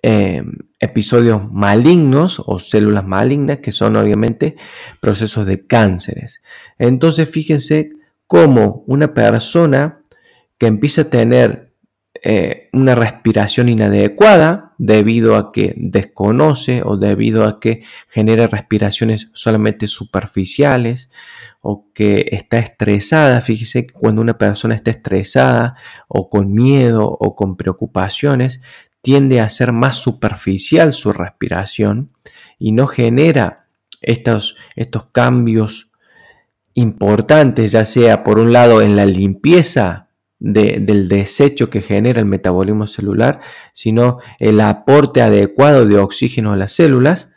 em, 0.02 0.54
episodios 0.80 1.52
malignos 1.52 2.42
o 2.46 2.60
células 2.60 3.06
malignas, 3.06 3.60
que 3.60 3.72
son 3.72 3.96
obviamente 3.96 4.56
procesos 5.00 5.46
de 5.46 5.66
cánceres. 5.66 6.42
Entonces 6.78 7.30
fíjense 7.30 7.92
cómo 8.28 8.84
una 8.88 9.14
persona 9.14 10.02
que 10.58 10.68
empieza 10.68 11.04
a 11.04 11.10
tener 11.10 11.74
eh, 12.24 12.70
una 12.74 12.96
respiración 12.96 13.70
inadecuada 13.70 14.65
debido 14.78 15.36
a 15.36 15.52
que 15.52 15.74
desconoce 15.78 16.82
o 16.84 16.98
debido 16.98 17.46
a 17.46 17.60
que 17.60 17.84
genera 18.10 18.48
respiraciones 18.48 19.30
solamente 19.34 19.88
superficiales 19.88 21.10
o 21.62 21.88
que 21.94 22.30
está 22.32 22.60
estresada. 22.60 23.42
Fíjese 23.42 23.88
que 23.88 23.94
cuando 23.94 24.22
una 24.22 24.38
persona 24.38 24.76
está 24.76 24.92
estresada 24.92 25.76
o 26.08 26.30
con 26.30 26.54
miedo 26.54 27.06
o 27.08 27.36
con 27.36 27.58
preocupaciones, 27.58 28.62
tiende 29.02 29.40
a 29.40 29.50
ser 29.50 29.72
más 29.72 29.98
superficial 29.98 30.94
su 30.94 31.14
respiración 31.14 32.12
y 32.58 32.72
no 32.72 32.88
genera 32.88 33.68
estos, 34.02 34.56
estos 34.76 35.08
cambios 35.12 35.92
importantes, 36.74 37.72
ya 37.72 37.86
sea 37.86 38.24
por 38.24 38.40
un 38.40 38.52
lado 38.52 38.82
en 38.82 38.96
la 38.96 39.06
limpieza 39.06 40.05
del 40.40 41.08
desecho 41.08 41.70
que 41.70 41.82
genera 41.82 42.20
el 42.20 42.26
metabolismo 42.26 42.88
celular, 42.88 43.42
sino 43.74 44.20
el 44.40 44.60
aporte 44.60 45.22
adecuado 45.22 45.86
de 45.86 45.98
oxígeno 45.98 46.54
a 46.54 46.58
las 46.58 46.74
células, 46.74 47.30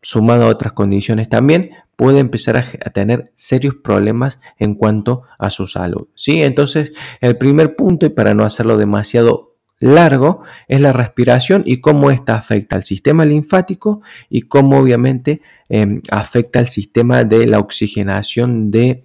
sumado 0.00 0.44
a 0.44 0.48
otras 0.48 0.72
condiciones 0.72 1.28
también, 1.28 1.70
puede 1.96 2.18
empezar 2.18 2.56
a, 2.56 2.90
tener 2.90 3.32
serios 3.34 3.76
problemas 3.76 4.38
en 4.58 4.74
cuanto 4.74 5.22
a 5.38 5.50
su 5.50 5.66
salud. 5.66 6.08
¿sí? 6.14 6.42
Entonces, 6.42 6.92
el 7.20 7.36
primer 7.36 7.76
punto, 7.76 8.06
y 8.06 8.10
para 8.10 8.34
no 8.34 8.44
hacerlo 8.44 8.76
demasiado 8.76 9.54
largo 9.80 10.42
es 10.68 10.80
la 10.80 10.92
respiración 10.92 11.62
y 11.66 11.80
cómo 11.80 12.10
esta 12.10 12.36
afecta 12.36 12.76
al 12.76 12.84
sistema 12.84 13.24
linfático 13.24 14.02
y 14.30 14.42
cómo 14.42 14.78
obviamente 14.78 15.42
em, 15.68 16.00
afecta 16.10 16.58
al 16.58 16.68
sistema 16.68 17.24
de 17.24 17.46
la 17.46 17.58
oxigenación 17.58 18.70
de 18.70 19.04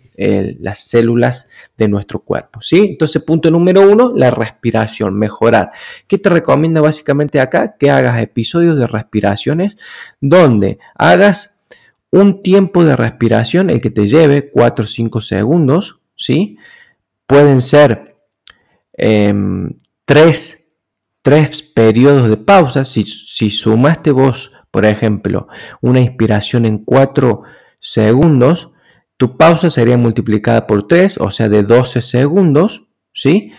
las 0.59 0.79
células 0.79 1.49
de 1.77 1.87
nuestro 1.87 2.19
cuerpo. 2.19 2.61
¿sí? 2.61 2.79
Entonces, 2.79 3.23
punto 3.23 3.49
número 3.51 3.89
uno, 3.89 4.11
la 4.15 4.31
respiración, 4.31 5.17
mejorar. 5.17 5.71
¿Qué 6.07 6.17
te 6.17 6.29
recomienda 6.29 6.81
básicamente 6.81 7.39
acá? 7.39 7.75
Que 7.77 7.89
hagas 7.89 8.21
episodios 8.21 8.77
de 8.77 8.87
respiraciones 8.87 9.77
donde 10.19 10.79
hagas 10.95 11.59
un 12.11 12.41
tiempo 12.41 12.83
de 12.83 12.95
respiración, 12.95 13.69
el 13.69 13.81
que 13.81 13.91
te 13.91 14.07
lleve 14.07 14.49
4 14.49 14.83
o 14.83 14.87
5 14.87 15.21
segundos, 15.21 15.99
¿sí? 16.15 16.57
Pueden 17.27 17.61
ser 17.61 18.15
eh, 18.97 19.33
tres 20.05 20.59
tres 21.21 21.61
periodos 21.61 22.29
de 22.29 22.37
pausa, 22.37 22.85
si, 22.85 23.03
si 23.05 23.51
sumaste 23.51 24.11
vos, 24.11 24.51
por 24.71 24.85
ejemplo, 24.85 25.47
una 25.81 25.99
inspiración 25.99 26.65
en 26.65 26.79
4 26.79 27.43
segundos, 27.79 28.71
tu 29.19 29.35
pausa 29.35 29.69
sería 29.69 29.97
multiplicada 29.97 30.65
por 30.65 30.87
3, 30.87 31.17
o 31.17 31.29
sea, 31.29 31.49
de 31.49 31.63
12 31.63 32.01
segundos, 32.01 32.85
¿sí? 33.13 33.51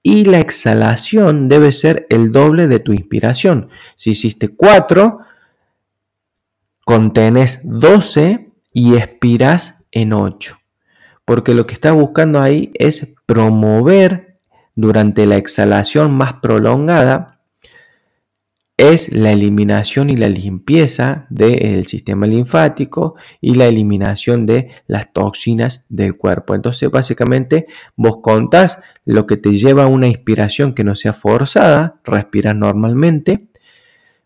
Y 0.00 0.26
la 0.26 0.38
exhalación 0.38 1.48
debe 1.48 1.72
ser 1.72 2.06
el 2.08 2.30
doble 2.30 2.68
de 2.68 2.78
tu 2.78 2.92
inspiración. 2.92 3.68
Si 3.96 4.12
hiciste 4.12 4.50
4, 4.50 5.18
contenes 6.84 7.62
12 7.64 8.52
y 8.72 8.94
expiras 8.94 9.84
en 9.90 10.12
8. 10.12 10.56
Porque 11.24 11.52
lo 11.54 11.66
que 11.66 11.74
estás 11.74 11.94
buscando 11.94 12.40
ahí 12.40 12.70
es 12.74 13.12
promover 13.26 14.38
durante 14.76 15.26
la 15.26 15.36
exhalación 15.36 16.12
más 16.12 16.34
prolongada 16.34 17.31
es 18.76 19.12
la 19.12 19.32
eliminación 19.32 20.10
y 20.10 20.16
la 20.16 20.28
limpieza 20.28 21.26
del 21.30 21.86
sistema 21.86 22.26
linfático 22.26 23.16
y 23.40 23.54
la 23.54 23.66
eliminación 23.66 24.46
de 24.46 24.70
las 24.86 25.12
toxinas 25.12 25.86
del 25.88 26.16
cuerpo. 26.16 26.54
Entonces, 26.54 26.90
básicamente, 26.90 27.66
vos 27.96 28.18
contás 28.22 28.80
lo 29.04 29.26
que 29.26 29.36
te 29.36 29.52
lleva 29.52 29.84
a 29.84 29.88
una 29.88 30.08
inspiración 30.08 30.74
que 30.74 30.84
no 30.84 30.94
sea 30.94 31.12
forzada, 31.12 32.00
respiras 32.04 32.56
normalmente, 32.56 33.48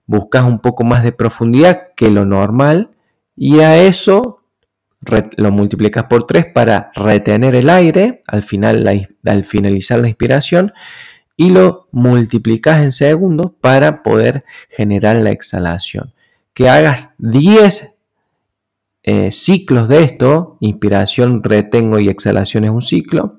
buscas 0.07 0.45
un 0.45 0.61
poco 0.61 0.85
más 0.85 1.03
de 1.03 1.13
profundidad 1.13 1.89
que 1.97 2.11
lo 2.11 2.25
normal 2.25 2.91
y 3.35 3.61
a 3.61 3.77
eso 3.83 4.43
lo 5.37 5.53
multiplicas 5.53 6.05
por 6.05 6.27
3 6.27 6.47
para 6.55 6.91
retener 6.95 7.55
el 7.55 7.69
aire 7.69 8.23
al, 8.27 8.43
final, 8.43 9.09
al 9.25 9.45
finalizar 9.45 9.99
la 9.99 10.09
inspiración 10.09 10.73
y 11.37 11.51
lo 11.51 11.89
multiplicas 11.93 12.83
en 12.83 12.93
segundos 12.93 13.53
para 13.61 14.03
poder 14.03 14.45
generar 14.71 15.17
la 15.17 15.31
exhalación. 15.31 16.15
Que 16.55 16.69
hagas 16.69 17.15
10 17.19 17.97
eh, 19.03 19.31
ciclos 19.31 19.89
de 19.89 20.03
esto, 20.03 20.57
inspiración, 20.61 21.43
retengo 21.45 21.99
y 21.99 22.09
exhalación 22.09 22.65
es 22.65 22.71
un 22.71 22.83
ciclo, 22.83 23.39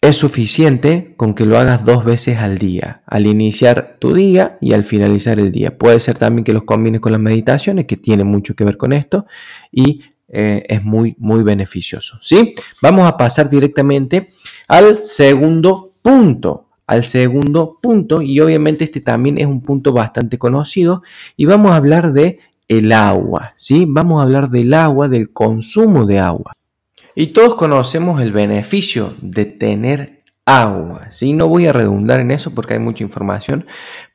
es 0.00 0.16
suficiente 0.16 1.14
con 1.16 1.34
que 1.34 1.44
lo 1.44 1.58
hagas 1.58 1.84
dos 1.84 2.04
veces 2.04 2.38
al 2.38 2.56
día, 2.56 3.02
al 3.04 3.26
iniciar 3.26 3.96
tu 3.98 4.14
día 4.14 4.56
y 4.60 4.72
al 4.72 4.84
finalizar 4.84 5.40
el 5.40 5.52
día. 5.52 5.76
Puede 5.76 6.00
ser 6.00 6.16
también 6.16 6.44
que 6.44 6.52
los 6.52 6.64
combines 6.64 7.00
con 7.00 7.12
las 7.12 7.20
meditaciones, 7.20 7.86
que 7.86 7.96
tiene 7.96 8.24
mucho 8.24 8.54
que 8.54 8.64
ver 8.64 8.76
con 8.76 8.92
esto, 8.92 9.26
y 9.72 10.02
eh, 10.28 10.64
es 10.68 10.84
muy, 10.84 11.14
muy 11.18 11.42
beneficioso. 11.42 12.18
¿sí? 12.22 12.54
Vamos 12.82 13.08
a 13.08 13.16
pasar 13.16 13.48
directamente 13.48 14.30
al 14.66 15.06
segundo 15.06 15.92
punto. 16.02 16.66
Al 16.86 17.04
segundo 17.04 17.76
punto, 17.82 18.22
y 18.22 18.40
obviamente 18.40 18.84
este 18.84 19.02
también 19.02 19.36
es 19.36 19.44
un 19.44 19.60
punto 19.60 19.92
bastante 19.92 20.38
conocido, 20.38 21.02
y 21.36 21.44
vamos 21.44 21.72
a 21.72 21.76
hablar 21.76 22.14
de 22.14 22.38
el 22.66 22.92
agua, 22.92 23.52
¿sí? 23.56 23.84
Vamos 23.86 24.20
a 24.20 24.22
hablar 24.22 24.48
del 24.48 24.72
agua, 24.72 25.06
del 25.06 25.30
consumo 25.30 26.06
de 26.06 26.18
agua. 26.18 26.52
Y 27.14 27.28
todos 27.28 27.56
conocemos 27.56 28.22
el 28.22 28.32
beneficio 28.32 29.12
de 29.20 29.44
tener 29.44 30.22
agua. 30.44 31.08
¿sí? 31.10 31.32
No 31.32 31.48
voy 31.48 31.66
a 31.66 31.72
redundar 31.72 32.20
en 32.20 32.30
eso 32.30 32.54
porque 32.54 32.74
hay 32.74 32.80
mucha 32.80 33.02
información, 33.02 33.66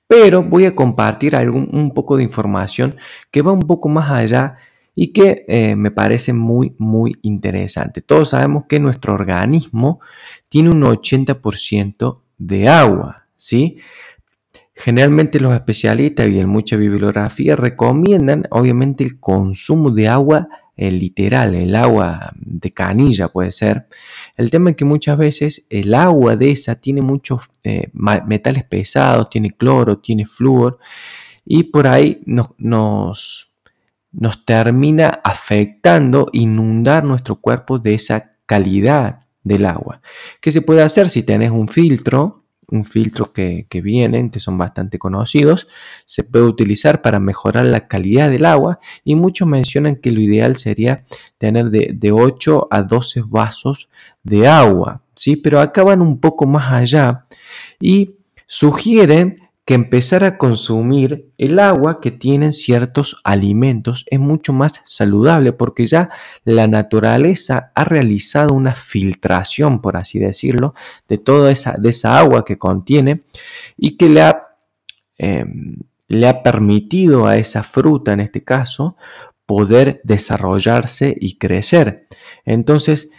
pero 0.08 0.41
voy 0.41 0.65
a 0.65 0.73
compartir 0.73 1.36
algún, 1.36 1.69
un 1.73 1.93
poco 1.93 2.17
de 2.17 2.23
información 2.23 2.95
que 3.30 3.41
va 3.41 3.52
un 3.52 3.67
poco 3.67 3.89
más 3.89 4.10
allá 4.10 4.58
y 4.95 5.13
que 5.13 5.45
eh, 5.47 5.75
me 5.75 5.91
parece 5.91 6.34
muy, 6.34 6.75
muy 6.77 7.15
interesante. 7.21 8.01
Todos 8.01 8.29
sabemos 8.29 8.65
que 8.67 8.79
nuestro 8.79 9.13
organismo 9.13 9.99
tiene 10.49 10.69
un 10.69 10.82
80% 10.82 12.21
de 12.38 12.69
agua, 12.69 13.27
¿sí? 13.36 13.77
Generalmente 14.75 15.39
los 15.39 15.53
especialistas 15.53 16.27
y 16.29 16.39
en 16.39 16.49
mucha 16.49 16.75
bibliografía 16.75 17.56
recomiendan 17.56 18.47
obviamente 18.49 19.03
el 19.03 19.19
consumo 19.19 19.91
de 19.91 20.08
agua 20.08 20.47
el 20.75 20.99
literal, 20.99 21.56
el 21.56 21.75
agua 21.75 22.34
de 22.36 22.71
canilla 22.71 23.27
puede 23.29 23.51
ser. 23.51 23.88
El 24.36 24.49
tema 24.49 24.71
es 24.71 24.75
que 24.75 24.86
muchas 24.86 25.17
veces 25.17 25.67
el 25.69 25.93
agua 25.93 26.36
de 26.36 26.51
esa 26.51 26.75
tiene 26.75 27.01
muchos 27.01 27.49
eh, 27.63 27.89
metales 27.93 28.63
pesados, 28.63 29.29
tiene 29.29 29.51
cloro, 29.51 29.99
tiene 29.99 30.25
flúor 30.25 30.79
y 31.45 31.63
por 31.63 31.88
ahí 31.88 32.21
nos, 32.25 33.53
nos 34.13 34.45
termina 34.45 35.19
afectando, 35.23 36.28
inundar 36.32 37.04
nuestro 37.04 37.36
cuerpo 37.36 37.80
de 37.80 37.95
esa 37.95 38.32
calidad 38.45 39.26
del 39.43 39.65
agua. 39.65 40.02
¿Qué 40.39 40.52
se 40.52 40.62
puede 40.62 40.82
hacer 40.82 41.10
si 41.10 41.23
tenés 41.23 41.52
un 41.52 41.67
filtro? 41.67 42.43
un 42.73 42.86
filtro 42.86 43.32
que, 43.32 43.67
vienen, 43.84 44.30
que 44.32 44.39
son 44.39 44.58
bastante 44.58 44.97
conocidos, 44.97 45.67
se 46.06 46.23
puede 46.23 46.45
utilizar 46.45 47.02
para 47.02 47.19
mejorar 47.19 47.65
la 47.65 47.88
calidad 47.88 48.32
del 48.32 48.45
agua 48.45 48.80
y 49.04 49.15
muchos 49.15 49.47
mencionan 49.47 49.97
que 49.97 50.12
lo 50.12 50.19
ideal 50.19 50.58
sería 50.58 51.04
tener 51.38 51.69
de, 51.69 51.91
de 51.93 52.12
8 52.12 52.67
a 52.71 52.82
12 52.82 53.23
vasos 53.28 53.89
de 54.23 54.47
agua, 54.47 55.04
¿sí? 55.15 55.36
Pero 55.36 55.60
acaban 55.60 56.02
un 56.02 56.19
poco 56.19 56.47
más 56.47 56.71
allá 56.71 57.26
y 57.80 58.15
sugieren 58.47 59.42
que 59.65 59.76
empezar 59.76 60.26
a 60.26 60.38
consumir 60.38 61.32
el 61.38 61.58
agua 61.60 62.02
que 62.02 62.12
tienen 62.12 62.52
ciertos 62.52 63.21
alimentos 63.23 64.06
es 64.10 64.19
mucho 64.19 64.52
más 64.52 64.82
saludable 64.86 65.54
porque 65.54 65.88
ya 65.88 66.10
la 66.43 66.67
naturaleza 66.67 67.71
ha 67.73 67.84
realizado 67.86 68.54
una 68.54 68.76
filtración, 68.76 69.82
por 69.82 69.95
así 69.95 70.19
decirlo, 70.19 70.73
de 71.08 71.17
toda 71.17 71.52
esa, 71.52 71.78
de 71.78 71.89
esa 71.89 72.19
agua 72.19 72.43
que 72.43 72.58
contiene 72.58 73.23
y 73.78 73.95
que 73.95 74.10
le 74.10 74.21
ha, 74.21 74.47
em, 75.17 75.78
le 76.10 76.28
ha 76.28 76.43
permitido 76.43 77.26
a 77.26 77.38
esa 77.38 77.63
fruta, 77.63 78.12
en 78.12 78.19
este 78.19 78.43
caso, 78.43 78.97
poder 79.45 80.02
desarrollarse 80.04 81.15
y 81.19 81.38
crecer. 81.38 82.08
Entonces, 82.45 83.10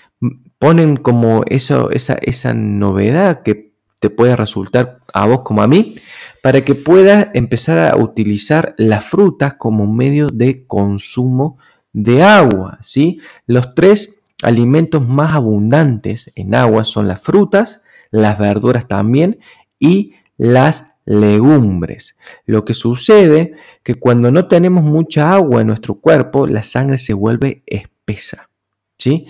ponen 0.58 0.96
como 0.96 1.42
eso, 1.46 1.90
esa, 1.90 2.14
esa 2.20 2.52
novedad 2.54 3.42
que 3.42 3.74
te 4.00 4.10
puede 4.10 4.36
resultar 4.36 4.98
a 5.14 5.26
vos 5.26 5.42
como 5.42 5.62
a 5.62 5.66
mí, 5.66 5.96
para 6.44 6.60
que 6.60 6.74
puedas 6.74 7.28
empezar 7.32 7.78
a 7.78 7.96
utilizar 7.96 8.74
las 8.76 9.02
frutas 9.06 9.54
como 9.54 9.90
medio 9.90 10.26
de 10.26 10.66
consumo 10.66 11.56
de 11.94 12.22
agua. 12.22 12.78
¿sí? 12.82 13.18
Los 13.46 13.74
tres 13.74 14.20
alimentos 14.42 15.08
más 15.08 15.32
abundantes 15.32 16.30
en 16.34 16.54
agua 16.54 16.84
son 16.84 17.08
las 17.08 17.22
frutas, 17.22 17.82
las 18.10 18.38
verduras 18.38 18.86
también 18.86 19.38
y 19.78 20.16
las 20.36 20.96
legumbres. 21.06 22.18
Lo 22.44 22.66
que 22.66 22.74
sucede 22.74 23.54
que 23.82 23.94
cuando 23.94 24.30
no 24.30 24.46
tenemos 24.46 24.84
mucha 24.84 25.32
agua 25.32 25.62
en 25.62 25.68
nuestro 25.68 25.94
cuerpo, 25.94 26.46
la 26.46 26.62
sangre 26.62 26.98
se 26.98 27.14
vuelve 27.14 27.62
espesa. 27.64 28.50
¿sí? 28.98 29.24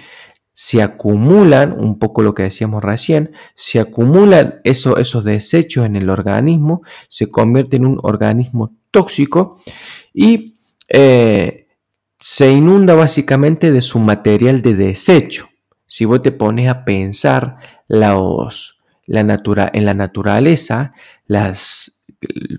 Se 0.55 0.83
acumulan, 0.83 1.73
un 1.79 1.99
poco 1.99 2.23
lo 2.23 2.33
que 2.33 2.45
decíamos 2.45 2.83
recién, 2.83 3.33
se 3.57 3.81
acumulan 3.81 4.61
esos 4.63 5.25
desechos 5.25 5.85
en 5.85 5.97
el 5.97 6.09
organismo, 6.09 6.83
se 7.09 7.29
convierte 7.29 7.77
en 7.77 7.87
un 7.87 7.99
organismo 8.03 8.73
tóxico 8.93 9.61
y 10.15 10.57
eh, 10.89 11.67
se 12.21 12.53
inunda 12.53 12.95
básicamente 12.95 13.73
de 13.73 13.83
su 13.83 13.99
material 13.99 14.63
de 14.63 14.75
desecho. 14.75 15.49
Si 15.87 16.05
vos 16.05 16.23
te 16.23 16.31
pones 16.31 16.69
a 16.69 16.85
pensar 16.85 17.59
la 17.89 18.17
en 19.07 19.85
la 19.85 19.95
naturaleza, 19.95 20.93
las, 21.27 22.01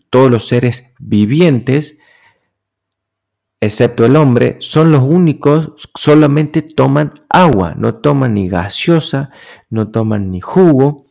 todos 0.09 0.29
los 0.29 0.47
seres 0.47 0.93
vivientes 0.99 1.97
excepto 3.65 4.05
el 4.05 4.15
hombre, 4.15 4.57
son 4.59 4.91
los 4.91 5.03
únicos, 5.03 5.71
solamente 5.95 6.61
toman 6.61 7.13
agua, 7.29 7.73
no 7.77 7.95
toman 7.95 8.33
ni 8.33 8.47
gaseosa, 8.47 9.31
no 9.69 9.89
toman 9.89 10.31
ni 10.31 10.41
jugo, 10.41 11.07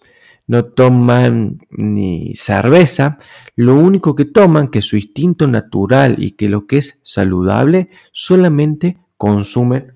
no 0.47 0.65
toman 0.65 1.59
ni 1.71 2.35
cerveza, 2.35 3.19
lo 3.57 3.77
único 3.77 4.15
que 4.15 4.25
toman, 4.25 4.69
que 4.69 4.83
su 4.83 4.97
instinto 4.97 5.47
natural 5.47 6.17
y 6.19 6.33
que 6.33 6.49
lo 6.49 6.67
que 6.67 6.79
es 6.79 7.01
saludable, 7.05 7.91
solamente 8.13 8.99
consumen 9.17 9.95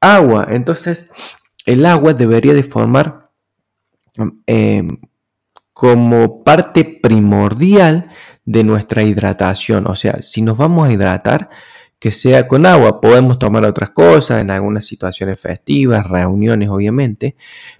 agua. 0.00 0.46
Entonces, 0.50 1.06
el 1.66 1.86
agua 1.86 2.14
debería 2.14 2.54
de 2.54 2.62
formar 2.62 3.30
em, 4.46 4.88
como 5.72 6.42
parte 6.42 6.84
primordial 6.84 8.10
de 8.44 8.64
nuestra 8.64 9.02
hidratación. 9.02 9.86
O 9.86 9.96
sea, 9.96 10.22
si 10.22 10.42
nos 10.42 10.56
vamos 10.56 10.88
a 10.88 10.92
hidratar, 10.92 11.50
que 12.02 12.10
sea 12.10 12.48
con 12.48 12.66
agua. 12.66 13.00
Podemos 13.00 13.38
tomar 13.38 13.64
otras 13.64 13.90
cosas 13.90 14.42
en 14.42 14.50
algunas 14.50 14.84
situaciones 14.84 15.38
festivas, 15.38 16.04
reuniones 16.08 16.68
obviamente, 16.68 17.36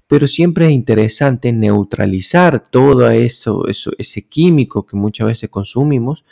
pero 0.07 0.29
siempre 0.29 0.67
es 0.67 0.71
interesante 0.71 1.53
neutralizar 1.53 2.61
todo 2.61 3.11
eso, 3.11 3.67
eso 3.67 3.91
ese 3.99 4.29
químico 4.29 4.87
que 4.87 4.97
muchas 4.97 5.27
veces 5.27 5.51
consumimos 5.51 6.25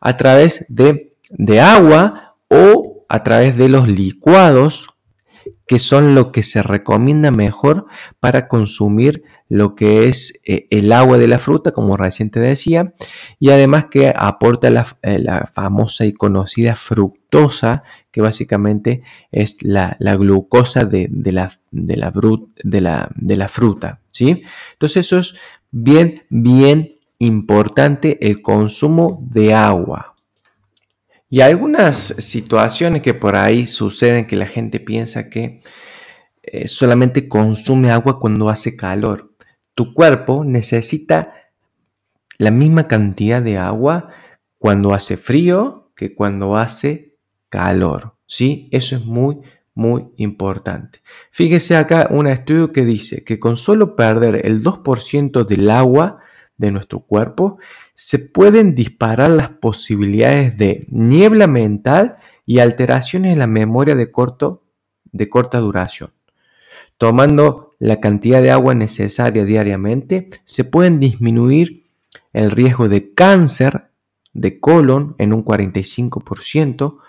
a 0.00 0.16
través 0.16 0.66
de, 0.68 1.14
de 1.30 1.60
agua 1.60 2.34
o 2.48 3.04
a 3.08 3.22
través 3.22 3.56
de 3.56 3.68
los 3.68 3.86
licuados 3.86 4.88
que 5.66 5.78
son 5.78 6.14
lo 6.14 6.32
que 6.32 6.42
se 6.42 6.62
recomienda 6.62 7.30
mejor 7.30 7.86
para 8.18 8.48
consumir 8.48 9.22
lo 9.48 9.74
que 9.74 10.08
es 10.08 10.40
eh, 10.46 10.66
el 10.70 10.92
agua 10.92 11.18
de 11.18 11.28
la 11.28 11.38
fruta, 11.38 11.72
como 11.72 11.96
recién 11.96 12.30
te 12.30 12.40
decía, 12.40 12.94
y 13.38 13.50
además 13.50 13.86
que 13.90 14.12
aporta 14.14 14.70
la, 14.70 14.96
eh, 15.02 15.24
famosa 15.52 16.04
y 16.04 16.12
conocida 16.12 16.76
fructosa, 16.76 17.82
que 18.10 18.20
básicamente 18.20 19.02
es 19.32 19.62
la, 19.62 19.96
glucosa 19.98 20.84
de, 20.84 21.08
la, 21.10 21.52
de, 21.70 21.96
la, 21.96 23.08
de, 23.14 23.36
la, 23.36 23.48
fruta. 23.48 24.00
¿sí? 24.10 24.42
Entonces 24.72 25.06
eso 25.06 25.18
es 25.18 25.34
bien, 25.70 26.22
bien 26.30 26.96
importante 27.18 28.24
el 28.26 28.42
consumo 28.42 29.20
de 29.30 29.54
agua. 29.54 30.09
Y 31.30 31.42
algunas 31.42 31.96
situaciones 31.96 33.02
que 33.02 33.14
por 33.14 33.36
ahí 33.36 33.68
suceden 33.68 34.26
que 34.26 34.34
la 34.34 34.46
gente 34.46 34.80
piensa 34.80 35.30
que 35.30 35.62
eh, 36.42 36.66
solamente 36.66 37.28
consume 37.28 37.92
agua 37.92 38.18
cuando 38.18 38.48
hace 38.48 38.76
calor. 38.76 39.32
Tu 39.76 39.94
cuerpo 39.94 40.44
necesita 40.44 41.32
la 42.36 42.50
misma 42.50 42.88
cantidad 42.88 43.40
de 43.40 43.58
agua 43.58 44.10
cuando 44.58 44.92
hace 44.92 45.16
frío 45.16 45.92
que 45.94 46.14
cuando 46.16 46.56
hace 46.56 47.14
calor. 47.48 48.16
¿sí? 48.26 48.68
Eso 48.72 48.96
es 48.96 49.04
muy, 49.04 49.38
muy 49.72 50.06
importante. 50.16 51.00
Fíjese 51.30 51.76
acá 51.76 52.08
un 52.10 52.26
estudio 52.26 52.72
que 52.72 52.84
dice 52.84 53.22
que 53.22 53.38
con 53.38 53.56
solo 53.56 53.94
perder 53.94 54.44
el 54.46 54.64
2% 54.64 55.46
del 55.46 55.70
agua 55.70 56.18
de 56.56 56.72
nuestro 56.72 57.00
cuerpo, 57.00 57.58
se 58.02 58.18
pueden 58.18 58.74
disparar 58.74 59.28
las 59.28 59.50
posibilidades 59.50 60.56
de 60.56 60.86
niebla 60.88 61.46
mental 61.46 62.16
y 62.46 62.60
alteraciones 62.60 63.34
en 63.34 63.38
la 63.38 63.46
memoria 63.46 63.94
de, 63.94 64.10
corto, 64.10 64.62
de 65.12 65.28
corta 65.28 65.58
duración. 65.58 66.10
Tomando 66.96 67.74
la 67.78 68.00
cantidad 68.00 68.40
de 68.40 68.52
agua 68.52 68.74
necesaria 68.74 69.44
diariamente, 69.44 70.30
se 70.46 70.64
pueden 70.64 70.98
disminuir 70.98 71.90
el 72.32 72.50
riesgo 72.50 72.88
de 72.88 73.12
cáncer 73.12 73.90
de 74.32 74.58
colon 74.60 75.14
en 75.18 75.34
un 75.34 75.44
45%, 75.44 77.00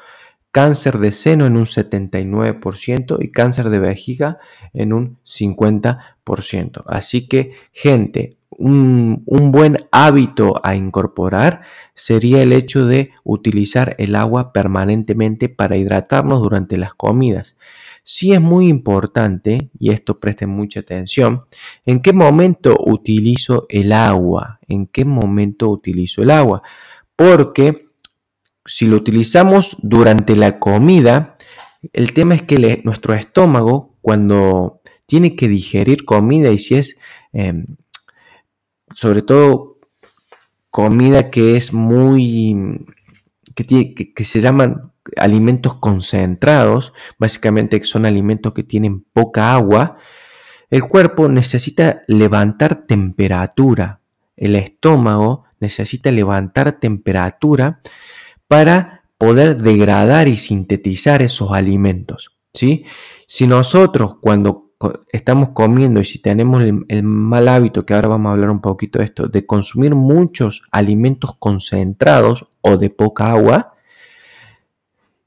cáncer 0.52 0.98
de 0.98 1.14
seno 1.14 1.46
en 1.46 1.56
un 1.56 1.68
79% 1.68 3.18
y 3.22 3.32
cáncer 3.32 3.70
de 3.70 3.80
vejiga 3.80 4.40
en 4.74 4.92
un 4.92 5.20
50%. 5.24 6.84
Así 6.86 7.30
que, 7.30 7.54
gente, 7.72 8.41
un, 8.62 9.52
buen 9.52 9.78
hábito 9.92 10.60
a 10.64 10.76
incorporar 10.76 11.62
sería 11.96 12.42
el 12.42 12.54
hecho 12.54 12.86
de 12.86 13.12
utilizar 13.24 13.96
el 13.98 14.16
agua 14.16 14.54
permanentemente 14.54 15.50
para 15.50 15.78
hidratarnos 15.78 16.42
durante 16.42 16.78
las 16.78 16.94
comidas. 16.94 17.56
Sí 18.04 18.34
es 18.34 18.42
muy 18.42 18.68
importante, 18.68 19.70
y 19.80 19.92
esto 19.92 20.20
presten 20.20 20.50
mucha 20.50 20.80
atención, 20.80 21.42
en 21.86 22.02
qué 22.02 22.14
momento 22.14 22.76
utilizo 22.80 23.66
el 23.70 23.92
agua, 23.92 24.60
en 24.68 24.88
qué 24.88 25.06
momento 25.06 25.70
utilizo 25.70 26.24
el 26.24 26.32
agua, 26.32 26.64
porque 27.16 27.90
si 28.66 28.88
lo 28.88 28.98
utilizamos 28.98 29.78
durante 29.82 30.36
la 30.36 30.60
comida, 30.60 31.36
el 31.94 32.14
tema 32.14 32.36
es 32.36 32.44
que 32.44 32.82
nuestro 32.84 33.14
estómago, 33.14 33.98
cuando 34.02 34.82
tiene 35.06 35.36
que 35.36 35.48
digerir 35.48 36.06
comida 36.06 36.52
y 36.52 36.58
si 36.58 36.76
es 36.76 36.98
em, 37.34 37.66
sobre 38.94 39.22
todo 39.22 39.80
comida 40.70 41.30
que 41.30 41.58
es 41.58 41.74
muy, 41.74 42.86
que, 43.56 44.14
que, 44.14 44.24
se 44.24 44.42
llaman 44.42 44.92
alimentos 45.18 45.76
concentrados, 45.76 46.94
básicamente 47.18 47.84
son 47.84 48.06
alimentos 48.06 48.54
que 48.54 48.64
tienen 48.64 49.02
poca 49.14 49.54
agua, 49.54 49.98
el 50.70 50.84
cuerpo 50.84 51.28
necesita 51.28 52.04
levantar 52.08 52.88
temperatura, 52.88 54.00
el 54.38 54.56
estómago 54.56 55.44
necesita 55.60 56.12
levantar 56.12 56.80
temperatura 56.80 57.82
para 58.48 59.04
poder 59.18 59.62
degradar 59.62 60.28
y 60.28 60.38
sintetizar 60.38 61.22
esos 61.22 61.52
alimentos. 61.52 62.32
¿sí? 62.54 62.86
Si 63.28 63.48
nosotros 63.48 64.16
cuando 64.20 64.71
estamos 65.12 65.50
comiendo 65.50 66.00
y 66.00 66.06
si 66.06 66.20
tenemos 66.20 66.64
el, 66.64 67.04
mal 67.04 67.48
hábito, 67.48 67.86
que 67.86 67.94
ahora 67.94 68.10
vamos 68.10 68.30
a 68.30 68.34
hablar 68.34 68.50
un 68.50 68.62
poquito 68.62 69.00
de 69.00 69.06
esto, 69.06 69.28
de 69.28 69.46
consumir 69.46 69.96
muchos 69.96 70.64
alimentos 70.72 71.36
concentrados 71.38 72.48
o 72.62 72.78
de 72.78 72.90
poca 72.90 73.32
agua, 73.32 73.74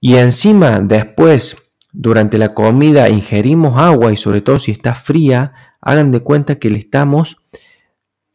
y 0.01 0.17
encima 0.17 0.81
después, 0.81 1.73
durante 1.93 2.37
la 2.37 2.53
comida, 2.53 3.09
ingerimos 3.09 3.81
agua 3.81 4.13
y 4.13 4.17
sobre 4.17 4.43
todo 4.43 4.59
si 4.59 4.71
está 4.71 4.95
fría, 4.95 5.53
hagan 5.81 6.11
de 6.11 6.21
cuenta 6.21 6.59
que 6.59 6.71
le 6.71 6.79
estamos 6.79 7.39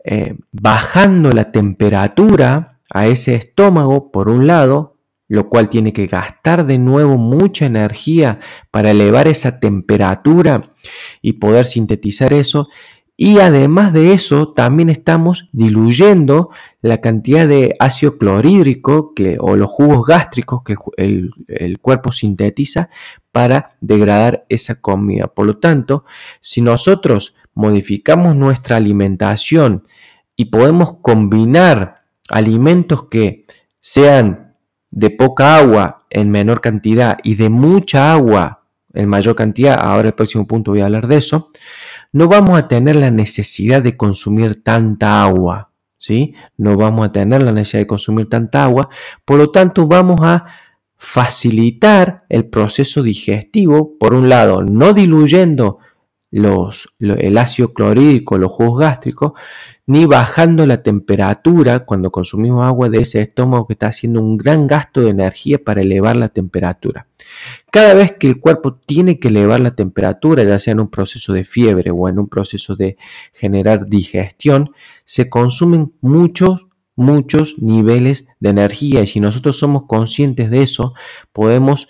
eh, 0.04 0.36
bajando 0.52 1.32
la 1.32 1.52
temperatura 1.52 2.80
a 2.92 3.08
ese 3.08 3.36
estómago, 3.36 4.12
por 4.12 4.30
un 4.30 4.48
lado, 4.48 4.99
lo 5.30 5.48
cual 5.48 5.70
tiene 5.70 5.94
que 5.94 6.08
gastar 6.08 6.66
de 6.66 6.80
nuevo 6.80 7.18
mucha 7.18 7.68
energía 7.68 8.40
para 8.72 8.92
elevar 8.92 9.28
esa 9.28 9.60
temperatura 9.60 10.74
y 11.22 11.34
poder 11.34 11.66
sintetizar 11.66 12.34
eso. 12.34 12.68
Y 13.16 13.40
además 13.40 13.94
de 13.94 14.14
eso, 14.14 14.54
también 14.54 14.90
estamos 14.90 15.50
diluyendo 15.52 16.50
la 16.82 17.00
cantidad 17.00 17.48
de 17.48 17.76
ácido 17.78 18.18
clorhídrico 18.18 19.14
que, 19.14 19.38
o 19.40 19.56
los 19.56 19.70
jugos 19.70 20.06
gástricos 20.08 20.64
que 20.64 20.76
el, 20.98 21.30
el 21.48 21.80
cuerpo 21.80 22.12
sintetiza 22.12 22.90
para 23.32 23.76
degradar 23.82 24.46
esa 24.50 24.82
comida. 24.82 25.28
Por 25.28 25.46
lo 25.46 25.58
tanto, 25.58 26.06
si 26.42 26.62
nosotros 26.62 27.36
modificamos 27.54 28.36
nuestra 28.36 28.78
alimentación 28.78 29.84
y 30.36 30.46
podemos 30.46 30.96
combinar 31.02 32.04
alimentos 32.30 33.10
que 33.10 33.46
sean 33.80 34.49
de 34.92 35.10
poca 35.10 35.58
agua 35.58 36.06
en 36.10 36.30
menor 36.30 36.62
cantidad 36.62 37.18
y 37.24 37.36
de 37.36 37.50
mucha 37.50 38.12
agua 38.12 38.64
en 38.94 39.08
mayor 39.08 39.36
cantidad, 39.36 39.78
ahora 39.80 40.10
el 40.10 40.14
próximo 40.16 40.48
punto 40.48 40.72
voy 40.72 40.82
a 40.82 40.86
hablar 40.86 41.08
de 41.08 41.18
eso, 41.18 41.52
no 42.12 42.28
vamos 42.28 42.58
a 42.58 42.68
tener 42.68 42.96
la 42.96 43.12
necesidad 43.12 43.84
de 43.84 43.96
consumir 43.96 44.64
tanta 44.64 45.22
agua, 45.22 45.72
¿sí? 45.98 46.34
No 46.58 46.76
vamos 46.76 47.08
a 47.08 47.12
tener 47.12 47.44
la 47.44 47.52
necesidad 47.52 47.82
de 47.82 47.88
consumir 47.88 48.30
tanta 48.30 48.64
agua, 48.64 48.90
por 49.26 49.38
lo 49.38 49.52
tanto 49.52 49.88
vamos 49.88 50.20
a 50.24 50.46
facilitar 50.98 52.26
el 52.30 52.50
proceso 52.50 53.04
digestivo, 53.04 53.98
por 53.98 54.14
un 54.14 54.28
lado, 54.28 54.64
no 54.64 54.94
diluyendo 54.94 55.78
los, 56.32 56.88
el 57.00 57.38
ácido 57.38 57.74
clorhídrico, 57.74 58.38
los 58.38 58.52
jugos 58.52 58.80
gástricos, 58.80 59.34
ni 59.90 60.06
bajando 60.06 60.68
la 60.68 60.84
temperatura 60.84 61.80
cuando 61.80 62.12
consumimos 62.12 62.64
agua 62.64 62.90
de 62.90 63.00
ese 63.00 63.24
estómago 63.24 63.66
que 63.66 63.74
está 63.74 63.88
haciendo 63.88 64.22
un 64.22 64.38
gran 64.38 64.68
gasto 64.68 65.02
de 65.02 65.10
energía 65.10 65.58
para 65.64 65.82
elevar 65.82 66.16
la 66.16 66.30
temperatura. 66.30 67.08
Cada 67.72 67.96
vez 67.96 68.12
que 68.12 68.28
el 68.28 68.40
cuerpo 68.40 68.76
tiene 68.76 69.18
que 69.18 69.30
elevar 69.30 69.62
la 69.62 69.74
temperatura, 69.74 70.44
ya 70.44 70.60
sea 70.60 70.74
en 70.74 70.82
un 70.82 70.92
proceso 70.92 71.34
de 71.34 71.44
fiebre 71.44 71.90
o 71.90 72.08
en 72.08 72.20
un 72.20 72.28
proceso 72.28 72.76
de 72.76 72.98
generar 73.34 73.88
digestión, 73.88 74.76
se 75.06 75.28
consumen 75.28 75.92
muchos, 76.02 76.68
muchos 76.96 77.56
niveles 77.58 78.28
de 78.40 78.50
energía 78.50 79.02
y 79.02 79.08
si 79.08 79.20
nosotros 79.20 79.58
somos 79.58 79.88
conscientes 79.88 80.52
de 80.52 80.62
eso, 80.62 80.94
podemos 81.34 81.88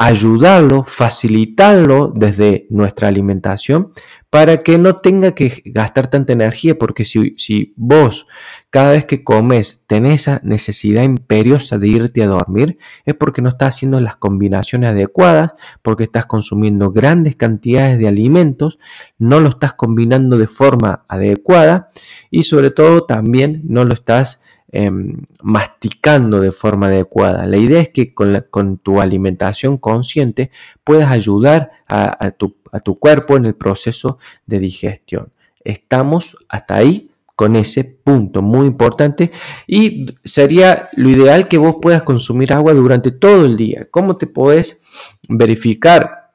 ayudarlo, 0.00 0.84
facilitarlo 0.84 2.12
desde 2.14 2.68
nuestra 2.70 3.08
alimentación 3.08 3.92
para 4.30 4.62
que 4.62 4.78
no 4.78 4.96
tenga 4.98 5.34
que 5.34 5.62
gastar 5.64 6.08
tanta 6.08 6.32
energía, 6.32 6.78
porque 6.78 7.04
si, 7.04 7.34
si, 7.36 7.72
vos 7.76 8.26
cada 8.70 8.90
vez 8.90 9.06
que 9.06 9.24
comes 9.24 9.84
tenés 9.88 10.22
esa 10.22 10.40
necesidad 10.44 11.02
imperiosa 11.02 11.78
de 11.78 11.88
irte 11.88 12.22
a 12.22 12.26
dormir, 12.26 12.78
es 13.06 13.14
porque 13.14 13.42
no 13.42 13.48
estás 13.48 13.74
haciendo 13.74 14.00
las 14.00 14.16
combinaciones 14.16 14.90
adecuadas, 14.90 15.54
porque 15.82 16.04
estás 16.04 16.26
consumiendo 16.26 16.92
grandes 16.92 17.34
cantidades 17.34 17.98
de 17.98 18.06
alimentos, 18.06 18.78
no 19.18 19.40
lo 19.40 19.48
estás 19.48 19.72
combinando 19.72 20.38
de 20.38 20.46
forma 20.46 21.06
adecuada 21.08 21.90
y 22.30 22.44
sobre 22.44 22.70
todo 22.70 23.04
también 23.04 23.62
no 23.64 23.84
lo 23.84 23.94
estás 23.94 24.40
Em, 24.70 25.22
masticando 25.42 26.40
de 26.40 26.52
forma 26.52 26.88
adecuada. 26.88 27.46
La 27.46 27.56
idea 27.56 27.80
es 27.80 27.88
que 27.88 28.12
con, 28.12 28.76
tu 28.76 29.00
alimentación 29.00 29.78
consciente 29.78 30.50
puedas 30.84 31.10
ayudar 31.10 31.70
a, 31.88 32.32
tu, 32.32 32.54
cuerpo 32.98 33.38
en 33.38 33.46
el 33.46 33.54
proceso 33.54 34.18
de 34.44 34.58
digestión. 34.58 35.32
Estamos 35.64 36.36
hasta 36.50 36.74
ahí 36.74 37.10
con 37.34 37.56
ese 37.56 37.82
punto 37.82 38.42
muy 38.42 38.66
importante 38.66 39.30
y 39.66 40.18
sería 40.22 40.90
lo 40.96 41.08
ideal 41.08 41.48
que 41.48 41.56
vos 41.56 41.76
puedas 41.80 42.02
consumir 42.02 42.52
agua 42.52 42.74
durante 42.74 43.10
todo 43.10 43.46
el 43.46 43.56
día. 43.56 43.88
¿Cómo 43.90 44.18
te 44.18 44.26
podés 44.26 44.82
verificar 45.30 46.30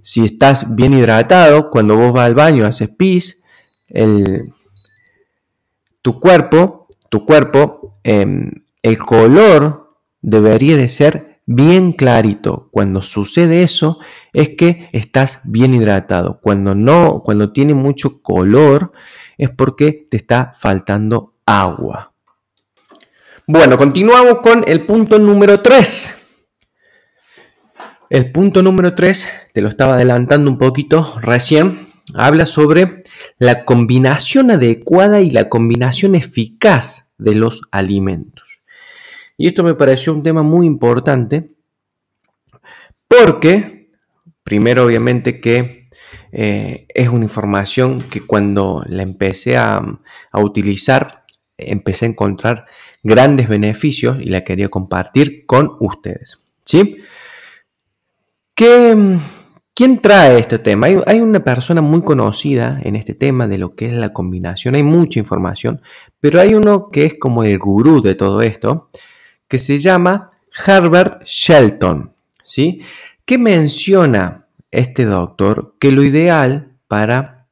si 0.00 0.24
estás 0.24 0.76
bien 0.76 0.94
hidratado? 0.94 1.70
Cuando 1.70 1.96
vos 1.96 2.12
vas 2.12 2.26
al 2.26 2.36
baño, 2.36 2.66
haces 2.66 2.88
pis, 2.88 3.42
tu 6.02 6.20
cuerpo 6.20 6.85
tu 7.08 7.24
cuerpo, 7.24 7.98
em, 8.04 8.50
el 8.82 8.98
color 8.98 9.96
debería 10.20 10.76
de 10.76 10.88
ser 10.88 11.40
bien 11.46 11.92
clarito. 11.92 12.68
Cuando 12.72 13.00
sucede 13.02 13.62
eso 13.62 13.98
es 14.32 14.50
que 14.50 14.88
estás 14.92 15.40
bien 15.44 15.74
hidratado. 15.74 16.40
Cuando 16.42 16.74
no, 16.74 17.20
cuando 17.24 17.52
tiene 17.52 17.74
mucho 17.74 18.20
color 18.22 18.92
es 19.38 19.50
porque 19.50 20.06
te 20.10 20.16
está 20.16 20.54
faltando 20.58 21.34
agua. 21.46 22.12
Bueno, 23.46 23.78
continuamos 23.78 24.40
con 24.40 24.64
el 24.66 24.84
punto 24.86 25.18
número 25.18 25.60
3. 25.60 26.12
El 28.10 28.32
punto 28.32 28.62
número 28.62 28.94
3, 28.94 29.28
te 29.52 29.60
lo 29.60 29.68
estaba 29.68 29.94
adelantando 29.94 30.50
un 30.50 30.58
poquito 30.58 31.14
recién, 31.20 31.88
habla 32.14 32.46
sobre 32.46 33.04
la 33.38 33.64
combinación 33.64 34.50
adecuada 34.50 35.20
y 35.20 35.30
la 35.30 35.48
combinación 35.48 36.14
eficaz 36.14 37.10
de 37.18 37.34
los 37.34 37.62
alimentos. 37.70 38.62
Y 39.36 39.48
esto 39.48 39.62
me 39.62 39.74
pareció 39.74 40.14
un 40.14 40.22
tema 40.22 40.42
muy 40.42 40.66
importante 40.66 41.50
porque, 43.08 43.90
primero 44.42 44.84
obviamente 44.84 45.40
que 45.40 45.88
eh, 46.32 46.86
es 46.88 47.08
una 47.08 47.24
información 47.24 48.02
que 48.08 48.20
cuando 48.20 48.82
la 48.86 49.02
empecé 49.02 49.56
a, 49.56 49.82
a 50.32 50.40
utilizar, 50.40 51.24
empecé 51.58 52.06
a 52.06 52.10
encontrar 52.10 52.66
grandes 53.02 53.48
beneficios 53.48 54.18
y 54.20 54.30
la 54.30 54.44
quería 54.44 54.68
compartir 54.68 55.46
con 55.46 55.76
ustedes. 55.80 56.40
¿Sí? 56.64 56.96
¿Qué, 58.54 59.18
¿Quién 59.76 59.98
trae 59.98 60.38
este 60.38 60.58
tema? 60.58 60.86
Hay, 61.04 61.20
una 61.20 61.40
persona 61.40 61.82
muy 61.82 62.00
conocida 62.00 62.80
en 62.82 62.96
este 62.96 63.12
tema 63.12 63.46
de 63.46 63.58
lo 63.58 63.74
que 63.74 63.84
es 63.84 63.92
la 63.92 64.14
combinación. 64.14 64.74
Hay 64.74 64.82
mucha 64.82 65.18
información, 65.18 65.82
pero 66.18 66.40
hay 66.40 66.54
uno 66.54 66.90
que 66.90 67.04
es 67.04 67.14
como 67.20 67.44
el 67.44 67.58
gurú 67.58 68.00
de 68.00 68.14
todo 68.14 68.40
esto, 68.40 68.88
que 69.48 69.58
se 69.58 69.78
llama 69.78 70.30
Herbert 70.66 71.24
Shelton. 71.24 72.14
¿sí? 72.42 72.80
¿Qué 73.26 73.36
menciona 73.36 74.46
este 74.70 75.04
doctor? 75.04 75.74
Que 75.78 75.92
lo 75.92 76.02
ideal 76.02 76.72
para 76.88 77.46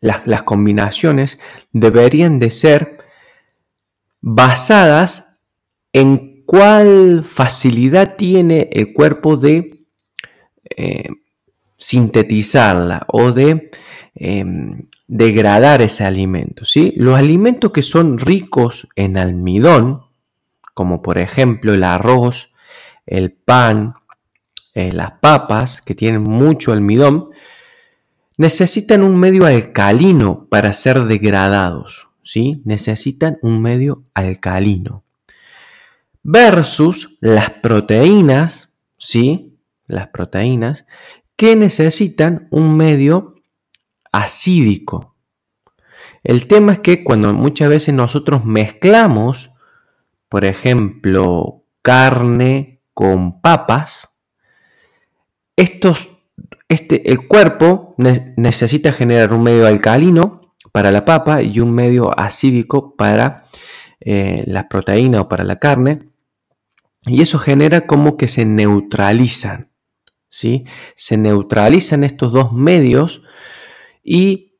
las, 0.00 0.26
las 0.26 0.44
combinaciones 0.44 1.38
deberían 1.72 2.38
de 2.38 2.50
ser 2.50 3.04
basadas 4.22 5.38
en 5.92 6.42
cuál 6.46 7.22
facilidad 7.22 8.16
tiene 8.16 8.70
el 8.72 8.94
cuerpo 8.94 9.36
de 9.36 9.71
eh, 10.76 11.08
sintetizarla 11.76 13.04
o 13.08 13.32
de 13.32 13.70
em, 14.14 14.86
degradar 15.08 15.82
ese 15.82 16.04
alimento. 16.04 16.64
¿sí? 16.64 16.94
Los 16.96 17.16
alimentos 17.16 17.72
que 17.72 17.82
son 17.82 18.18
ricos 18.18 18.88
en 18.96 19.18
almidón, 19.18 20.02
como 20.74 21.02
por 21.02 21.18
ejemplo 21.18 21.74
el 21.74 21.84
arroz, 21.84 22.54
el 23.06 23.32
pan, 23.32 23.94
eh, 24.74 24.92
las 24.92 25.12
papas, 25.20 25.82
que 25.82 25.94
tienen 25.94 26.22
mucho 26.22 26.72
almidón, 26.72 27.30
necesitan 28.36 29.02
un 29.02 29.18
medio 29.18 29.46
alcalino 29.46 30.46
para 30.48 30.72
ser 30.72 31.04
degradados. 31.04 32.08
¿sí? 32.22 32.62
Necesitan 32.64 33.38
un 33.42 33.60
medio 33.60 34.04
alcalino. 34.14 35.04
Versus 36.22 37.18
las 37.20 37.50
proteínas, 37.50 38.68
¿sí? 38.96 39.51
Las 39.92 40.08
proteínas, 40.08 40.86
que 41.36 41.56
necesitan 41.56 42.48
un 42.50 42.76
medio 42.76 43.34
acídico. 44.12 45.16
El 46.22 46.46
tema 46.46 46.74
es 46.74 46.78
que 46.80 47.02
cuando 47.02 47.32
muchas 47.32 47.68
veces 47.68 47.94
nosotros 47.94 48.44
mezclamos, 48.44 49.50
por 50.28 50.44
ejemplo, 50.44 51.64
carne 51.82 52.80
con 52.94 53.40
papas, 53.40 54.10
estos, 55.56 56.10
este, 56.68 57.10
el 57.10 57.26
cuerpo 57.26 57.94
necesita 57.98 58.92
generar 58.92 59.32
un 59.32 59.42
medio 59.42 59.66
alcalino 59.66 60.54
para 60.70 60.90
la 60.92 61.04
papa 61.04 61.42
y 61.42 61.60
un 61.60 61.72
medio 61.72 62.18
acídico 62.18 62.94
para 62.96 63.44
eh, 64.00 64.44
la 64.46 64.68
proteína 64.68 65.22
o 65.22 65.28
para 65.28 65.44
la 65.44 65.58
carne. 65.58 66.08
Y 67.04 67.20
eso 67.20 67.38
genera 67.38 67.86
como 67.86 68.16
que 68.16 68.28
se 68.28 68.44
neutralizan. 68.44 69.71
Se 70.32 71.16
neutralizan 71.16 72.04
estos 72.04 72.32
dos 72.32 72.52
medios 72.52 73.22
y 74.02 74.52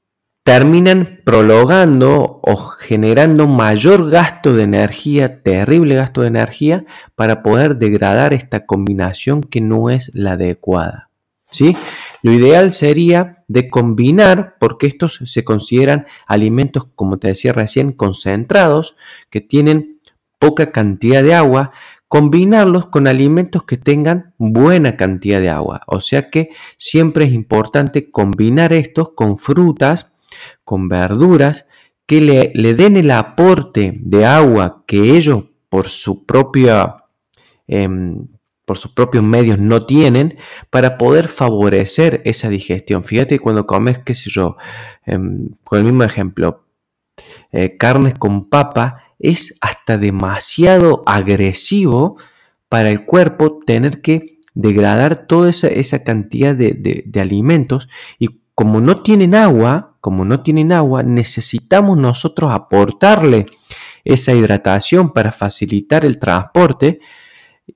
terminan 0.45 1.21
prolongando 1.25 2.41
o 2.43 2.57
generando 2.57 3.47
mayor 3.47 4.11
gasto 4.11 4.55
de 4.55 4.65
energía, 4.65 5.43
terrible 5.43 5.95
gasto 5.95 6.23
de 6.23 6.29
energía, 6.29 6.85
para 7.15 7.43
poder 7.43 7.77
degradar 7.77 8.35
esta 8.35 8.67
combinación 8.67 9.43
que 9.43 9.61
no 9.61 9.89
es 9.89 10.11
la 10.15 10.33
adecuada. 10.33 11.11
¿sí? 11.51 11.77
Lo 12.23 12.33
ideal 12.33 12.73
sería 12.73 13.45
de 13.49 13.71
combinar, 13.71 14.57
porque 14.59 14.87
estos 14.87 15.21
se 15.25 15.45
consideran 15.45 16.07
alimentos, 16.27 16.87
como 16.95 17.19
te 17.19 17.29
decía 17.29 17.53
recién, 17.53 17.93
concentrados, 17.93 18.97
que 19.31 19.41
tienen 19.41 20.01
poca 20.39 20.73
cantidad 20.73 21.23
de 21.23 21.35
agua, 21.35 21.71
combinarlos 22.13 22.89
con 22.89 23.07
alimentos 23.07 23.63
que 23.63 23.79
tengan 23.79 24.35
buena 24.37 24.99
cantidad 24.99 25.41
de 25.41 25.49
agua. 25.49 25.81
O 25.87 26.03
sea 26.03 26.29
que 26.29 26.51
siempre 26.77 27.25
es 27.25 27.33
importante 27.33 28.11
combinar 28.11 28.75
estos 28.75 29.15
con 29.15 29.39
frutas, 29.39 30.13
con 30.63 30.91
verduras, 30.91 31.65
que 32.05 32.21
le, 32.21 32.75
den 32.75 32.99
el 32.99 33.11
aporte 33.13 33.95
de 33.99 34.27
agua 34.27 34.85
que 34.87 35.17
ellos 35.17 35.45
por 35.71 35.89
su 35.89 36.27
propia... 36.27 36.97
Em, 37.67 38.29
por 38.67 38.77
sus 38.77 38.93
propios 38.93 39.25
medios 39.25 39.59
no 39.59 39.81
tienen 39.81 40.37
para 40.69 40.99
poder 40.99 41.29
favorecer 41.29 42.21
esa 42.27 42.51
digestión. 42.51 43.05
Fíjate 43.05 43.39
cuando 43.39 43.67
comes, 43.67 43.99
qué 44.01 44.15
sé 44.15 44.29
yo, 44.29 44.59
em, 45.07 45.49
con 45.65 45.79
el 45.79 45.87
mismo 45.87 46.05
ejemplo, 46.05 46.67
eh, 47.53 47.77
carnes 47.79 48.15
con 48.15 48.51
papa, 48.51 49.02
es 49.23 49.57
hasta 49.61 49.97
demasiado 49.97 51.03
agresivo 51.07 52.19
para 52.69 52.91
el 52.91 53.05
cuerpo 53.05 53.61
tener 53.65 54.03
que 54.03 54.41
degradar 54.55 55.27
toda 55.27 55.51
esa, 55.51 56.05
cantidad 56.05 56.55
de, 56.55 57.21
alimentos. 57.21 57.89
Y 58.19 58.41
como 58.55 58.81
no 58.81 59.03
tienen 59.03 59.35
agua, 59.35 59.97
como 60.01 60.25
no 60.25 60.43
tienen 60.43 60.73
agua, 60.73 61.03
necesitamos 61.05 61.97
nosotros 61.97 62.51
aportarle 62.51 63.47
esa 64.05 64.35
hidratación 64.35 65.13
para 65.13 65.31
facilitar 65.31 66.05
el 66.05 66.19
transporte 66.19 67.01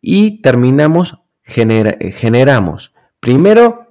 y 0.02 0.42
terminamos, 0.42 1.18
generamos, 1.44 2.92
primero 3.20 3.86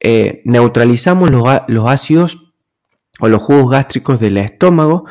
eh, 0.00 0.40
neutralizamos 0.46 1.30
los, 1.30 1.44
los 1.68 1.86
ácidos 1.86 2.54
o 3.20 3.28
los 3.28 3.42
jugos 3.42 3.70
gástricos 3.70 4.18
del 4.18 4.38
estómago 4.38 5.04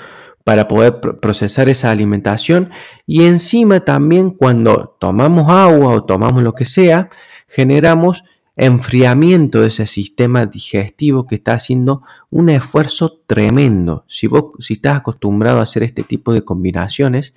para 0.50 0.68
poder 0.68 1.00
procesar 1.00 1.70
esa 1.70 1.92
alimentación 1.92 2.72
y 3.06 3.26
encima 3.26 3.82
también 3.82 4.32
cuando 4.32 4.96
tomamos 5.00 5.48
agua 5.48 5.94
o 5.94 6.06
tomamos 6.06 6.42
lo 6.42 6.56
que 6.56 6.66
sea, 6.66 7.12
generamos 7.48 8.24
enfriamiento 8.56 9.62
de 9.62 9.68
ese 9.68 9.86
sistema 9.86 10.48
digestivo 10.48 11.28
que 11.28 11.36
está 11.36 11.54
haciendo 11.54 12.02
un 12.32 12.50
esfuerzo 12.50 13.22
tremendo. 13.28 14.06
Si 14.08 14.26
vos 14.26 14.46
si 14.58 14.74
estás 14.74 14.98
acostumbrado 14.98 15.60
a 15.60 15.64
hacer 15.66 15.84
este 15.84 16.02
tipo 16.02 16.34
de 16.34 16.44
combinaciones, 16.44 17.36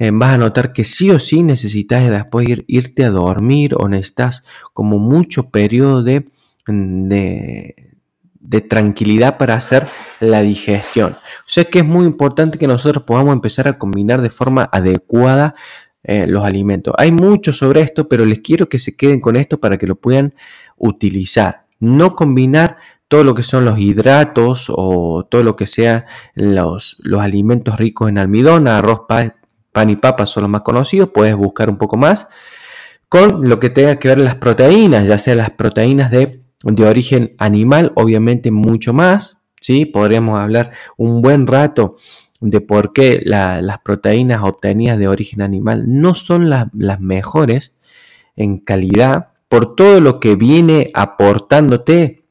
eh, 0.00 0.10
vas 0.12 0.34
a 0.34 0.38
notar 0.38 0.72
que 0.72 0.82
sí 0.82 1.12
o 1.12 1.20
sí 1.20 1.44
necesitas 1.44 2.10
después 2.10 2.48
ir, 2.48 2.64
irte 2.66 3.04
a 3.04 3.10
dormir 3.10 3.76
o 3.78 3.88
necesitas 3.88 4.42
como 4.72 4.98
mucho 4.98 5.50
periodo 5.50 6.02
de, 6.02 6.26
de, 6.66 7.85
tranquilidad 8.68 9.36
para 9.38 9.54
hacer 9.54 9.86
la 10.20 10.42
digestión. 10.42 11.12
O 11.12 11.48
sea 11.48 11.64
que 11.64 11.80
es 11.80 11.84
muy 11.84 12.06
importante 12.06 12.58
que 12.58 12.66
nosotros 12.66 13.04
podamos 13.04 13.32
empezar 13.32 13.68
a 13.68 13.78
combinar 13.78 14.22
de 14.22 14.30
forma 14.30 14.68
adecuada 14.72 15.54
eh, 16.02 16.26
los 16.26 16.44
alimentos. 16.44 16.94
Hay 16.98 17.12
mucho 17.12 17.52
sobre 17.52 17.80
esto, 17.80 18.08
pero 18.08 18.24
les 18.24 18.38
quiero 18.38 18.68
que 18.68 18.78
se 18.78 18.96
queden 18.96 19.20
con 19.20 19.36
esto 19.36 19.58
para 19.58 19.76
que 19.76 19.86
lo 19.86 19.96
puedan 19.96 20.34
utilizar. 20.76 21.66
No 21.80 22.14
combinar 22.14 22.78
todo 23.08 23.24
lo 23.24 23.34
que 23.34 23.42
son 23.42 23.64
los 23.64 23.78
hidratos 23.78 24.66
o 24.68 25.26
todo 25.28 25.42
lo 25.42 25.56
que 25.56 25.66
sea 25.66 26.06
los, 26.34 26.96
los 27.00 27.20
alimentos 27.20 27.76
ricos 27.76 28.08
en 28.08 28.18
almidón, 28.18 28.68
arroz, 28.68 29.02
pan 29.08 29.90
y 29.90 29.96
papas 29.96 30.30
son 30.30 30.44
los 30.44 30.50
más 30.50 30.62
conocidos, 30.62 31.10
puedes 31.12 31.36
buscar 31.36 31.68
un 31.68 31.76
poco 31.76 31.96
más, 31.96 32.28
con 33.08 33.48
lo 33.48 33.60
que 33.60 33.70
tenga 33.70 33.98
que 33.98 34.08
ver 34.08 34.18
las 34.18 34.36
proteínas, 34.36 35.06
ya 35.06 35.18
sea 35.18 35.34
las 35.34 35.50
proteínas 35.50 36.10
de, 36.10 36.45
origen 36.64 37.34
animal, 37.38 37.92
obviamente 37.96 38.50
mucho 38.50 38.92
más, 38.92 39.38
¿sí? 39.60 39.86
Podríamos 39.86 40.38
hablar 40.38 40.72
un 40.96 41.22
buen 41.22 41.46
rato 41.46 41.96
de 42.40 42.60
por 42.60 42.92
qué 42.92 43.20
las 43.24 43.78
proteínas 43.80 44.42
obtenidas 44.42 44.98
de 44.98 45.08
origen 45.08 45.42
animal 45.42 45.84
no 45.86 46.14
son 46.14 46.50
las 46.50 47.00
mejores 47.00 47.72
en 48.36 48.58
calidad, 48.58 49.28
por 49.48 49.76
todo 49.76 50.00
lo 50.00 50.20
que 50.20 50.34
viene 50.34 50.90
aportándote 50.92 52.24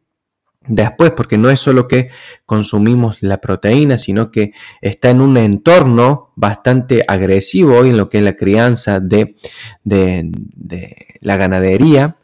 después, 0.67 1.11
porque 1.11 1.37
no 1.37 1.49
es 1.49 1.59
solo 1.59 1.87
que 1.87 2.09
consumimos 2.45 3.21
la 3.21 3.39
proteína, 3.39 3.97
sino 3.97 4.31
que 4.31 4.53
está 4.81 5.11
en 5.11 5.21
un 5.21 5.37
entorno 5.37 6.31
bastante 6.35 7.03
agresivo 7.07 7.85
en 7.85 7.97
lo 7.97 8.09
que 8.09 8.17
es 8.19 8.23
la 8.23 8.35
crianza 8.35 8.99
de, 8.99 9.35
de, 9.83 10.31
la 11.21 11.37
ganadería. 11.37 12.17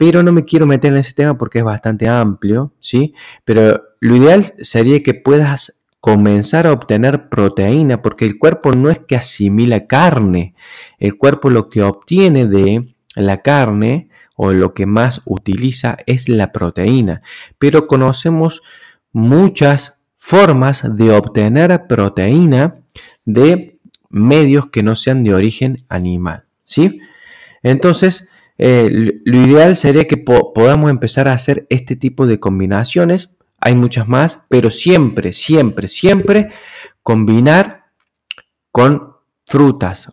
Pero 0.00 0.22
no 0.22 0.32
me 0.32 0.46
quiero 0.46 0.64
meter 0.64 0.94
en 0.94 0.98
ese 0.98 1.12
tema 1.12 1.36
porque 1.36 1.58
es 1.58 1.64
bastante 1.64 2.08
amplio, 2.08 2.72
¿sí? 2.80 3.12
Pero 3.44 3.82
lo 4.00 4.16
ideal 4.16 4.54
sería 4.60 5.02
que 5.02 5.12
puedas 5.12 5.74
comenzar 6.00 6.66
a 6.66 6.72
obtener 6.72 7.28
proteína, 7.28 8.00
porque 8.00 8.24
el 8.24 8.38
cuerpo 8.38 8.72
no 8.72 8.88
es 8.88 8.98
que 9.00 9.14
asimila 9.14 9.86
carne, 9.86 10.54
el 10.98 11.18
cuerpo 11.18 11.50
lo 11.50 11.68
que 11.68 11.82
obtiene 11.82 12.46
de 12.46 12.94
la 13.14 13.42
carne 13.42 14.08
o 14.36 14.52
lo 14.52 14.72
que 14.72 14.86
más 14.86 15.20
utiliza 15.26 15.98
es 16.06 16.30
la 16.30 16.50
proteína, 16.50 17.20
pero 17.58 17.86
conocemos 17.86 18.62
muchas 19.12 20.02
formas 20.16 20.96
de 20.96 21.10
obtener 21.10 21.86
proteína 21.86 22.76
de 23.26 23.78
medios 24.08 24.70
que 24.70 24.82
no 24.82 24.96
sean 24.96 25.24
de 25.24 25.34
origen 25.34 25.84
animal, 25.90 26.44
¿sí? 26.64 27.00
Entonces, 27.62 28.29
eh, 28.62 29.20
lo 29.24 29.38
ideal 29.38 29.74
sería 29.74 30.06
que 30.06 30.18
podamos 30.18 30.90
empezar 30.90 31.28
a 31.28 31.32
hacer 31.32 31.66
este 31.70 31.96
tipo 31.96 32.26
de 32.26 32.38
combinaciones. 32.38 33.30
Hay 33.58 33.74
muchas 33.74 34.06
más, 34.06 34.40
pero 34.50 34.70
siempre, 34.70 35.32
siempre, 35.32 35.88
siempre 35.88 36.50
combinar 37.02 37.86
con 38.70 39.14
frutas 39.46 40.12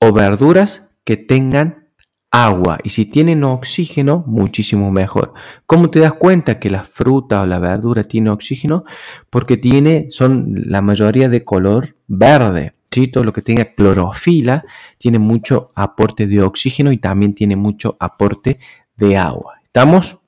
o 0.00 0.12
verduras 0.12 0.90
que 1.04 1.16
tengan 1.16 1.88
agua 2.32 2.78
y 2.82 2.90
si 2.90 3.06
tienen 3.06 3.44
oxígeno, 3.44 4.24
muchísimo 4.26 4.90
mejor. 4.90 5.34
¿Cómo 5.64 5.88
te 5.88 6.00
das 6.00 6.14
cuenta 6.14 6.58
que 6.58 6.70
la 6.70 6.82
fruta 6.82 7.42
o 7.42 7.46
la 7.46 7.60
verdura 7.60 8.02
tiene 8.02 8.30
oxígeno? 8.30 8.86
Porque 9.30 9.56
tiene, 9.56 10.08
son 10.10 10.52
la 10.66 10.82
mayoría 10.82 11.28
de 11.28 11.44
color 11.44 11.94
verde. 12.08 12.74
¿Sí? 12.90 13.08
Todo 13.08 13.24
lo 13.24 13.32
que 13.32 13.42
tenga 13.42 13.64
clorofila 13.64 14.64
tiene 14.98 15.18
mucho 15.18 15.72
aporte 15.74 16.26
de 16.26 16.42
oxígeno 16.42 16.92
y 16.92 16.98
también 16.98 17.34
tiene 17.34 17.56
mucho 17.56 17.96
aporte 18.00 18.58
de 18.96 19.16
agua. 19.16 19.60
¿Estamos? 19.64 20.18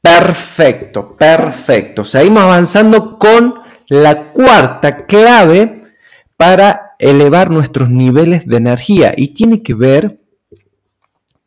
Perfecto, 0.00 1.14
perfecto. 1.14 2.04
Seguimos 2.04 2.42
avanzando 2.42 3.18
con 3.18 3.54
la 3.88 4.24
cuarta 4.32 5.06
clave 5.06 5.94
para 6.36 6.94
elevar 6.98 7.50
nuestros 7.50 7.88
niveles 7.88 8.46
de 8.46 8.56
energía 8.56 9.14
y 9.16 9.28
tiene 9.28 9.62
que 9.62 9.74
ver 9.74 10.20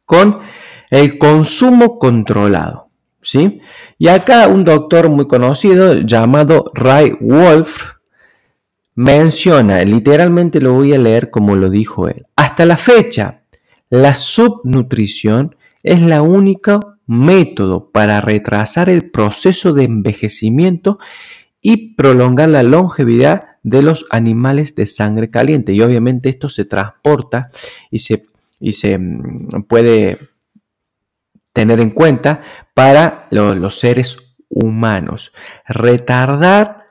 con 0.05 0.39
el 0.89 1.17
consumo 1.17 1.99
controlado. 1.99 2.87
¿sí? 3.21 3.59
Y 3.97 4.07
acá 4.07 4.47
un 4.47 4.63
doctor 4.63 5.09
muy 5.09 5.27
conocido 5.27 5.93
llamado 5.95 6.71
Ray 6.73 7.17
Wolf 7.19 7.96
menciona, 8.97 9.81
literalmente 9.83 10.59
lo 10.59 10.73
voy 10.73 10.93
a 10.93 10.97
leer 10.97 11.29
como 11.29 11.55
lo 11.55 11.69
dijo 11.69 12.09
él, 12.09 12.25
hasta 12.35 12.65
la 12.65 12.75
fecha, 12.75 13.43
la 13.89 14.13
subnutrición 14.13 15.55
es 15.83 16.01
la 16.01 16.21
única 16.21 16.79
método 17.05 17.89
para 17.91 18.19
retrasar 18.19 18.89
el 18.89 19.09
proceso 19.09 19.71
de 19.71 19.85
envejecimiento 19.85 20.99
y 21.61 21.95
prolongar 21.95 22.49
la 22.49 22.63
longevidad 22.63 23.57
de 23.63 23.81
los 23.81 24.05
animales 24.09 24.75
de 24.75 24.85
sangre 24.85 25.29
caliente. 25.29 25.71
Y 25.71 25.81
obviamente 25.81 26.27
esto 26.27 26.49
se 26.49 26.65
transporta 26.65 27.49
y 27.89 27.99
se 27.99 28.25
y 28.59 28.73
se 28.73 28.97
mm, 28.97 29.63
puede 29.67 30.17
tener 31.53 31.79
en 31.79 31.91
cuenta 31.91 32.41
para 32.73 33.27
los 33.31 33.79
seres 33.79 34.17
humanos. 34.49 35.31
Retardar, 35.65 36.85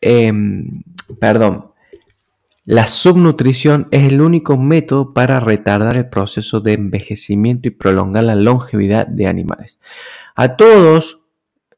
em, 0.00 0.82
perdón, 1.18 1.70
la 2.64 2.86
subnutrición 2.86 3.88
es 3.90 4.12
el 4.12 4.20
único 4.20 4.56
método 4.56 5.12
para 5.12 5.40
retardar 5.40 5.96
el 5.96 6.08
proceso 6.08 6.60
de 6.60 6.74
envejecimiento 6.74 7.68
y 7.68 7.72
prolongar 7.72 8.24
la 8.24 8.34
longevidad 8.36 9.06
de 9.06 9.26
animales. 9.26 9.80
A 10.36 10.56
todos 10.56 11.20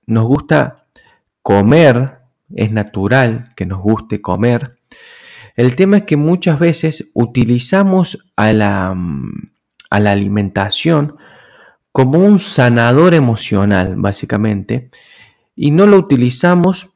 nos 0.06 0.24
gusta 0.24 0.86
comer, 1.40 2.18
es 2.54 2.72
natural 2.72 3.52
que 3.56 3.64
nos 3.64 3.80
guste 3.80 4.20
comer, 4.20 4.76
el 5.56 5.76
tema 5.76 5.98
es 5.98 6.02
que 6.04 6.16
muchas 6.16 6.58
veces 6.58 7.10
utilizamos 7.14 8.26
a 8.36 8.52
la, 8.52 8.96
a 9.90 10.00
la 10.00 10.12
alimentación 10.12 11.16
como 11.92 12.18
un 12.18 12.38
sanador 12.38 13.14
emocional, 13.14 13.94
básicamente, 13.96 14.90
y 15.54 15.70
no 15.70 15.86
lo 15.86 15.98
utilizamos 15.98 16.91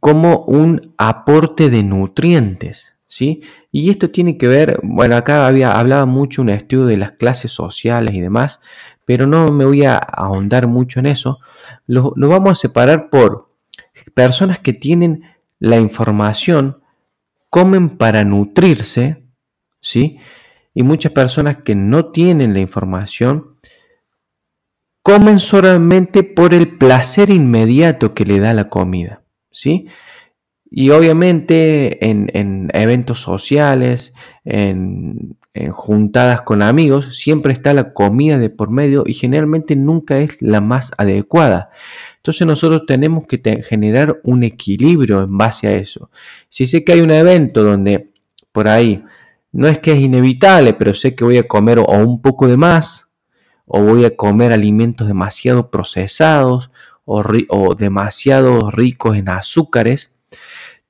como 0.00 0.44
un 0.44 0.94
aporte 0.98 1.70
de 1.70 1.82
nutrientes, 1.82 2.94
¿sí? 3.06 3.42
Y 3.70 3.90
esto 3.90 4.10
tiene 4.10 4.38
que 4.38 4.48
ver, 4.48 4.80
bueno, 4.82 5.16
acá 5.16 5.46
había, 5.46 5.72
hablaba 5.72 6.06
mucho 6.06 6.42
un 6.42 6.50
estudio 6.50 6.86
de 6.86 6.96
las 6.96 7.12
clases 7.12 7.52
sociales 7.52 8.14
y 8.14 8.20
demás, 8.20 8.60
pero 9.04 9.26
no 9.26 9.48
me 9.48 9.64
voy 9.64 9.84
a 9.84 9.96
ahondar 9.96 10.66
mucho 10.66 11.00
en 11.00 11.06
eso. 11.06 11.38
Lo, 11.86 12.12
lo 12.16 12.28
vamos 12.28 12.52
a 12.52 12.54
separar 12.54 13.08
por 13.10 13.48
personas 14.14 14.58
que 14.58 14.72
tienen 14.72 15.24
la 15.58 15.76
información 15.76 16.82
comen 17.50 17.96
para 17.96 18.24
nutrirse, 18.24 19.24
¿sí? 19.80 20.18
Y 20.74 20.82
muchas 20.82 21.12
personas 21.12 21.58
que 21.62 21.74
no 21.74 22.06
tienen 22.06 22.52
la 22.52 22.60
información 22.60 23.56
comen 25.02 25.40
solamente 25.40 26.22
por 26.22 26.52
el 26.54 26.76
placer 26.76 27.30
inmediato 27.30 28.14
que 28.14 28.24
le 28.24 28.38
da 28.38 28.52
la 28.52 28.68
comida, 28.68 29.22
¿sí? 29.58 29.88
Y 30.70 30.90
obviamente 30.90 32.06
en, 32.08 32.70
eventos 32.74 33.20
sociales, 33.20 34.14
en, 34.44 35.36
juntadas 35.70 36.42
con 36.42 36.62
amigos, 36.62 37.16
siempre 37.16 37.52
está 37.52 37.72
la 37.72 37.92
comida 37.92 38.38
de 38.38 38.50
por 38.50 38.70
medio 38.70 39.02
y 39.06 39.14
generalmente 39.14 39.74
nunca 39.76 40.18
es 40.18 40.40
la 40.42 40.60
más 40.60 40.92
adecuada. 40.98 41.70
Entonces 42.16 42.46
nosotros 42.46 42.84
tenemos 42.86 43.26
que 43.26 43.40
generar 43.62 44.20
un 44.22 44.44
equilibrio 44.44 45.22
en 45.22 45.36
base 45.38 45.66
a 45.68 45.72
eso. 45.72 46.10
Si 46.50 46.66
sé 46.66 46.84
que 46.84 46.92
hay 46.92 47.00
un 47.00 47.10
evento 47.10 47.64
donde 47.64 48.10
por 48.52 48.68
ahí 48.68 49.02
no 49.50 49.66
es 49.66 49.78
que 49.78 49.92
es 49.92 50.00
inevitable, 50.00 50.74
pero 50.74 50.92
sé 50.92 51.14
que 51.14 51.24
voy 51.24 51.38
a 51.38 51.48
comer 51.48 51.78
o 51.78 51.84
un 51.84 52.20
poco 52.20 52.46
de 52.46 52.58
más, 52.58 53.08
o 53.64 53.82
voy 53.82 54.04
a 54.04 54.16
comer 54.16 54.52
alimentos 54.52 55.08
demasiado 55.08 55.70
procesados 55.70 56.70
o, 57.10 57.24
o 57.48 57.74
demasiado 57.74 58.70
ricos 58.70 59.16
en 59.16 59.30
azúcares, 59.30 60.14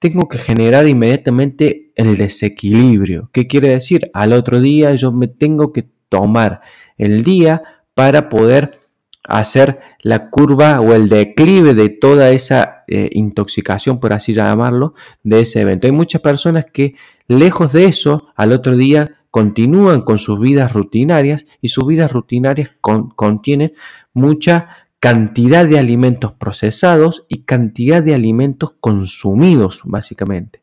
tengo 0.01 0.29
que 0.29 0.39
generar 0.39 0.87
inmediatamente 0.89 1.93
el 1.95 2.17
desequilibrio. 2.17 3.31
¿Qué 3.33 3.47
quiere 3.47 3.69
decir? 3.69 4.11
Al 4.13 4.33
otro 4.33 4.61
día 4.61 4.95
yo 4.97 5.13
me 5.13 5.29
tengo 5.29 5.73
que 5.73 5.87
tomar 6.09 6.61
el 6.97 7.23
día 7.23 7.63
para 7.95 8.29
poder 8.29 8.81
hacer 9.25 9.79
la 10.01 10.31
curva 10.31 10.81
o 10.81 10.93
el 10.93 11.09
declive 11.09 11.75
de 11.75 11.89
toda 11.89 12.31
esa 12.31 12.85
eh, 12.89 13.11
intoxicación, 13.13 14.01
por 14.01 14.13
así 14.13 14.35
llamarlo, 14.35 14.95
de 15.23 15.41
ese 15.43 15.61
evento. 15.61 15.87
Hay 15.87 15.93
muchas 15.93 16.21
personas 16.21 16.67
que 16.73 16.97
lejos 17.29 17.73
de 17.73 17.85
eso, 17.85 18.29
al 18.35 18.53
otro 18.53 18.77
día 18.77 19.19
continúan 19.31 20.03
con 20.03 20.19
sus 20.19 20.41
vidas 20.41 20.73
rutinarias 20.73 21.47
y 21.61 21.69
sus 21.69 21.87
vidas 21.87 22.11
rutinarias 22.11 22.71
contienen 22.81 23.75
mucha 24.15 24.78
cantidad 25.01 25.67
de 25.67 25.79
alimentos 25.79 26.33
procesados 26.33 27.25
y 27.29 27.45
cantidad 27.45 28.03
de 28.03 28.15
alimentos 28.15 28.73
consumidos, 28.81 29.83
básicamente. 29.85 30.63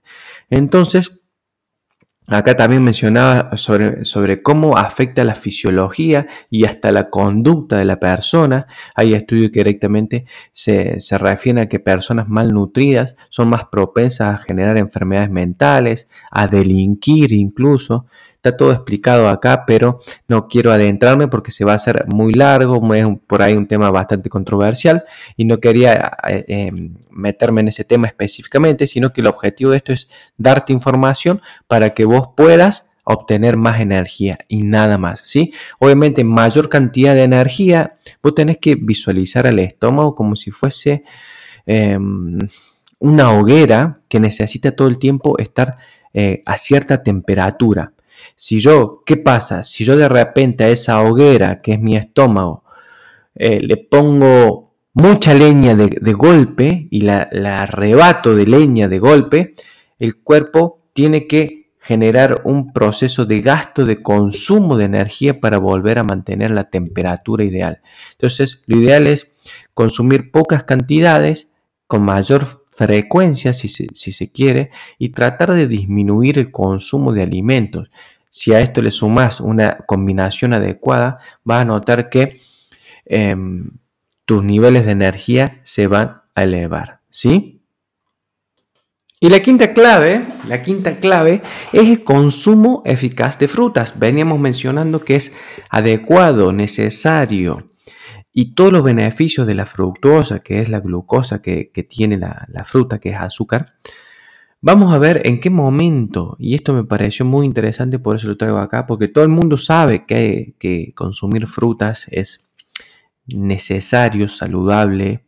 Entonces, 0.49 1.21
Acá 2.27 2.57
también 2.57 2.83
mencionaba 2.83 3.55
sobre, 3.55 4.03
sobre, 4.03 4.41
cómo 4.41 4.77
afecta 4.77 5.23
la 5.23 5.35
fisiología 5.35 6.25
y 6.49 6.65
hasta 6.65 6.91
la 6.91 7.11
conducta 7.11 7.77
de 7.77 7.85
la 7.85 7.99
persona. 7.99 8.65
Hay 8.95 9.13
estudios 9.13 9.51
que 9.51 9.59
directamente 9.59 10.25
se, 10.51 10.99
se 11.01 11.19
refieren 11.19 11.63
a 11.63 11.69
que 11.69 11.79
personas 11.79 12.27
malnutridas 12.27 13.15
son 13.29 13.49
más 13.49 13.65
propensas 13.65 14.39
a 14.39 14.41
generar 14.41 14.75
enfermedades 14.77 15.29
mentales, 15.29 16.07
a 16.31 16.47
delinquir 16.47 17.31
incluso. 17.31 18.07
Está 18.45 18.57
todo 18.57 18.71
explicado 18.73 19.27
acá, 19.27 19.63
pero 19.65 20.01
no 20.27 20.47
quiero 20.47 20.71
adentrarme 20.71 21.27
porque 21.27 21.49
se 21.49 21.65
va 21.65 21.71
a 21.71 21.77
hacer 21.77 22.05
muy 22.07 22.31
largo, 22.31 22.93
es 22.93 23.07
por 23.25 23.41
ahí 23.41 23.55
un 23.55 23.65
tema 23.65 23.89
bastante 23.89 24.29
controversial 24.29 25.03
y 25.35 25.45
no 25.45 25.57
quería 25.57 26.15
eh, 26.27 26.45
em, 26.47 26.93
meterme 27.09 27.61
en 27.61 27.69
ese 27.69 27.85
tema 27.85 28.05
específicamente, 28.05 28.85
sino 28.85 29.11
que 29.11 29.21
el 29.21 29.27
objetivo 29.27 29.71
de 29.71 29.77
esto 29.77 29.93
es 29.93 30.09
darte 30.37 30.73
información 30.73 31.41
para 31.65 31.95
que 31.95 32.05
vos 32.05 32.29
puedas 32.37 32.85
obtener 33.03 33.57
más 33.57 33.81
energía 33.81 34.37
y 34.47 34.61
nada 34.61 34.99
más, 34.99 35.21
¿sí? 35.23 35.51
Obviamente 35.79 36.23
mayor 36.23 36.69
cantidad 36.69 37.15
de 37.15 37.23
energía, 37.23 37.95
vos 38.21 38.35
tenés 38.35 38.59
que 38.59 38.75
visualizar 38.75 39.47
el 39.47 39.57
estómago 39.57 40.13
como 40.13 40.35
si 40.35 40.51
fuese 40.51 41.03
em, 41.65 42.37
una 42.99 43.31
hoguera 43.31 44.01
que 44.07 44.19
necesita 44.19 44.75
todo 44.75 44.87
el 44.87 44.99
tiempo 44.99 45.35
estar 45.39 45.77
eh, 46.13 46.43
a 46.45 46.57
cierta 46.57 47.03
temperatura. 47.03 47.91
Si 48.35 48.59
yo, 48.59 49.03
¿qué 49.05 49.17
pasa? 49.17 49.63
Si 49.63 49.85
yo 49.85 49.97
de 49.97 50.09
repente 50.09 50.63
a 50.63 50.69
esa 50.69 51.01
hoguera, 51.01 51.61
que 51.61 51.73
es 51.73 51.79
mi 51.79 51.95
estómago, 51.95 52.63
eh, 53.35 53.59
le 53.61 53.77
pongo 53.77 54.73
mucha 54.93 55.33
leña 55.33 55.75
de, 55.75 56.13
golpe 56.13 56.87
y 56.89 57.01
la, 57.01 57.27
la, 57.31 57.63
arrebato 57.63 58.35
de 58.35 58.47
leña 58.47 58.87
de 58.87 58.99
golpe, 58.99 59.55
el 59.99 60.21
cuerpo 60.21 60.79
tiene 60.93 61.27
que 61.27 61.65
generar 61.79 62.41
un 62.45 62.73
proceso 62.73 63.25
de 63.25 63.41
gasto, 63.41 63.85
de 63.85 64.01
consumo 64.01 64.75
de 64.75 64.85
energía 64.85 65.39
para 65.39 65.59
volver 65.59 65.99
a 65.99 66.03
mantener 66.03 66.49
la 66.49 66.69
temperatura 66.69 67.43
ideal. 67.43 67.81
Entonces, 68.13 68.63
lo 68.65 68.79
ideal 68.79 69.05
es 69.05 69.31
consumir 69.75 70.31
pocas 70.31 70.63
cantidades 70.63 71.51
con 71.87 72.01
mayor 72.01 72.64
frecuencia, 72.75 73.53
si 73.53 73.69
se, 73.69 73.87
si 73.93 74.11
se 74.11 74.31
quiere, 74.31 74.69
y 74.99 75.09
tratar 75.09 75.53
de 75.53 75.67
disminuir 75.67 76.37
el 76.37 76.51
consumo 76.51 77.13
de 77.13 77.23
alimentos. 77.23 77.89
Si 78.29 78.53
a 78.53 78.59
esto 78.59 78.81
le 78.81 78.91
sumas 78.91 79.39
una 79.39 79.77
combinación 79.87 80.53
adecuada, 80.53 81.19
vas 81.45 81.61
a 81.61 81.65
notar 81.65 82.09
que 82.09 82.41
em, 83.05 83.71
tus 84.25 84.43
niveles 84.43 84.85
de 84.85 84.91
energía 84.91 85.61
se 85.63 85.87
van 85.87 86.21
a 86.35 86.43
elevar. 86.43 86.99
¿Sí? 87.09 87.61
Y 89.21 89.29
la 89.29 89.39
quinta 89.39 89.73
clave, 89.73 90.21
la 90.49 90.61
quinta 90.61 90.97
clave 90.97 91.41
es 91.71 91.87
el 91.87 92.03
consumo 92.03 92.83
eficaz 92.85 93.39
de 93.39 93.47
frutas. 93.47 93.97
Veníamos 93.97 94.37
mencionando 94.37 95.05
que 95.05 95.15
es 95.15 95.33
adecuado, 95.69 96.51
necesario 96.51 97.74
y 98.35 98.53
todos 98.53 98.71
los 98.71 98.83
beneficios 98.83 99.47
de 99.47 99.55
la 99.55 99.65
fructuosa, 99.65 100.41
que 100.41 100.59
es 100.59 100.69
la 100.69 100.81
glucosa 100.81 101.41
que, 101.41 101.71
tiene 101.89 102.17
la, 102.17 102.45
la, 102.51 102.65
fruta, 102.65 102.99
que 102.99 103.09
es 103.09 103.15
azúcar, 103.15 103.73
Vamos 104.67 104.91
a 104.91 104.97
ver 104.97 105.21
en 105.25 105.39
qué 105.39 105.51
momento, 105.51 106.35
y 106.39 106.55
esto 106.55 106.73
me 106.73 106.83
pareció 106.83 107.23
muy 107.23 107.45
interesante, 107.45 107.99
por 107.99 108.15
eso 108.15 108.25
lo 108.27 108.35
traigo 108.35 108.57
acá, 108.57 108.87
porque 108.87 109.07
todo 109.07 109.23
el 109.23 109.29
mundo 109.29 109.57
sabe 109.57 110.07
que, 110.07 110.91
consumir 110.95 111.45
frutas 111.45 112.07
es 112.09 112.49
necesario, 113.27 114.27
saludable 114.27 115.23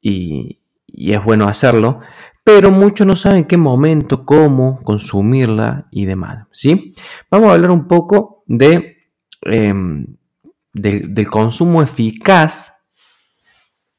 y, 0.00 0.60
es 0.88 1.22
bueno 1.22 1.48
hacerlo, 1.48 2.00
pero 2.42 2.70
muchos 2.70 3.06
no 3.06 3.14
saben 3.14 3.40
en 3.40 3.44
qué 3.44 3.58
momento, 3.58 4.24
cómo 4.24 4.80
consumirla 4.82 5.88
y 5.90 6.06
demás. 6.06 6.46
¿sí? 6.50 6.94
Vamos 7.30 7.50
a 7.50 7.52
hablar 7.52 7.72
un 7.72 7.86
poco 7.86 8.42
de, 8.46 9.10
em, 9.42 10.15
del 10.80 11.28
consumo 11.28 11.82
eficaz 11.82 12.76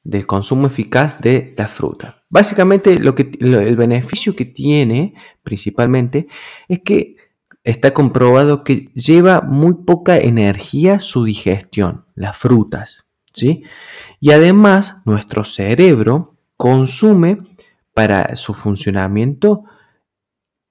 del 0.08 0.26
consumo 0.26 0.68
eficaz 0.68 1.20
de 1.20 1.54
la 1.58 1.68
fruta. 1.68 2.24
Básicamente 2.30 2.98
lo 2.98 3.14
que, 3.14 3.30
el 3.42 3.76
beneficio 3.76 4.38
que 4.38 4.46
tiene 4.46 5.14
principalmente 5.44 6.30
es 6.70 6.80
que 6.80 7.18
está 7.66 7.94
comprobado 7.94 8.64
que 8.64 8.90
lleva 8.94 9.42
muy 9.42 9.74
poca 9.74 10.18
energía 10.18 11.02
su 11.02 11.26
digestión, 11.26 12.06
las 12.16 12.38
frutas. 12.38 13.06
¿sí? 13.34 13.64
Y 14.22 14.32
además 14.32 15.02
nuestro 15.04 15.44
cerebro 15.44 16.38
consume 16.56 17.40
para 17.94 18.38
su 18.38 18.54
funcionamiento 18.54 19.66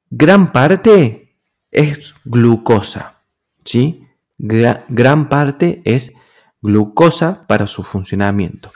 gran 0.08 0.50
parte 0.50 1.36
es 1.70 2.14
glucosa. 2.24 3.22
¿sí? 3.66 4.05
Gran 4.38 5.28
parte 5.28 5.82
es 5.84 6.14
glucosa 6.60 7.46
para 7.46 7.66
su 7.66 7.82
funcionamiento. 7.82 8.70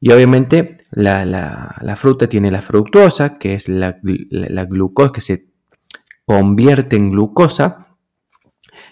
Y 0.00 0.10
obviamente 0.10 0.84
la, 0.90 1.94
fruta 1.96 2.28
tiene 2.28 2.50
la 2.50 2.62
fructosa, 2.62 3.38
que 3.38 3.54
es 3.54 3.68
la, 3.68 3.98
glucosa 4.00 5.12
que 5.12 5.20
se 5.20 5.46
convierte 6.26 6.96
en 6.96 7.12
glucosa, 7.12 7.86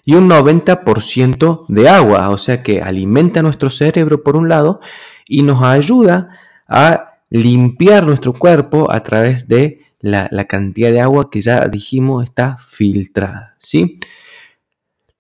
y 0.05 0.15
un 0.15 0.31
90% 0.31 1.67
de 1.69 1.89
agua, 1.89 2.31
o 2.31 2.39
sea 2.39 2.63
que 2.63 2.81
alimenta 2.81 3.43
nuestro 3.43 3.71
cerebro 3.71 4.23
por 4.23 4.37
un 4.37 4.49
lado 4.49 4.81
y 5.27 5.43
nos 5.43 5.63
ayuda 5.63 6.39
a 6.69 7.19
limpiar 7.29 8.07
nuestro 8.07 8.33
cuerpo 8.33 8.91
a 8.91 9.03
través 9.03 9.47
de 9.47 9.83
la, 10.01 10.29
la 10.31 10.47
cantidad 10.47 10.91
de 10.91 11.01
agua 11.01 11.31
que 11.31 11.43
ya 11.43 11.67
dijimos 11.67 12.25
está 12.25 12.57
filtrada. 12.59 13.57
¿sí? 13.59 14.01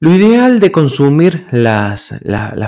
Lo 0.02 0.14
ideal 0.14 0.60
de 0.60 0.72
consumir 0.72 1.46
las, 1.50 2.14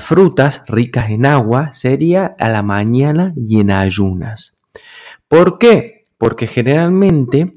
frutas 0.01 0.63
ricas 0.69 1.09
en 1.09 1.25
agua 1.25 1.73
sería 1.73 2.37
a 2.39 2.51
la 2.51 2.63
mañana 2.63 3.33
y 3.35 3.59
en 3.59 3.71
ayunas. 3.71 4.59
¿Por 5.29 5.57
qué? 5.57 6.05
Porque 6.19 6.47
generalmente 6.47 7.57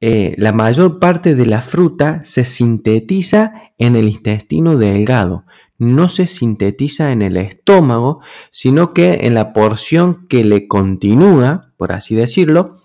eh, 0.00 0.36
la 0.38 0.52
mayor 0.52 1.00
parte 1.00 1.34
de 1.34 1.46
la 1.46 1.60
fruta 1.60 2.20
se 2.22 2.44
sintetiza 2.44 3.72
en 3.78 3.96
el 3.96 4.08
intestino 4.08 4.76
delgado, 4.76 5.44
no 5.76 6.08
se 6.08 6.28
sintetiza 6.28 7.10
en 7.10 7.22
el 7.22 7.36
estómago, 7.36 8.20
sino 8.52 8.94
que 8.94 9.26
en 9.26 9.34
la 9.34 9.52
porción 9.52 10.28
que 10.28 10.44
le 10.44 10.68
continúa, 10.68 11.72
por 11.76 11.90
así 11.90 12.14
decirlo, 12.14 12.76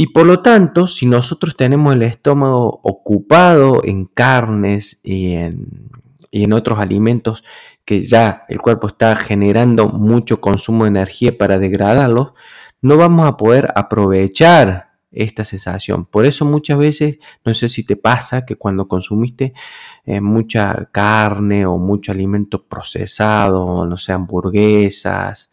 y 0.00 0.06
por 0.12 0.26
lo 0.26 0.42
tanto, 0.42 0.86
si 0.86 1.06
nosotros 1.06 1.56
tenemos 1.56 1.92
el 1.92 2.02
estómago 2.02 2.78
ocupado 2.84 3.82
en 3.82 4.04
carnes 4.04 5.00
y 5.02 5.32
en, 5.32 5.90
en 6.30 6.52
otros 6.52 6.78
alimentos 6.78 7.42
que 7.84 8.04
ya 8.04 8.44
el 8.48 8.60
cuerpo 8.60 8.86
está 8.86 9.16
generando 9.16 9.88
mucho 9.88 10.40
consumo 10.40 10.84
de 10.84 10.90
energía 10.90 11.36
para 11.36 11.58
degradarlos, 11.58 12.34
no 12.80 12.96
vamos 12.96 13.26
a 13.26 13.36
poder 13.36 13.72
aprovechar 13.74 15.00
esta 15.10 15.42
sensación. 15.42 16.06
Por 16.06 16.26
eso 16.26 16.44
muchas 16.44 16.78
veces, 16.78 17.18
no 17.44 17.52
sé 17.52 17.68
si 17.68 17.82
te 17.82 17.96
pasa 17.96 18.46
que 18.46 18.54
cuando 18.54 18.86
consumiste 18.86 19.52
eh, 20.06 20.20
mucha 20.20 20.90
carne 20.92 21.66
o 21.66 21.76
mucho 21.76 22.12
alimento 22.12 22.62
procesado, 22.62 23.84
no 23.84 23.96
sé, 23.96 24.12
hamburguesas, 24.12 25.50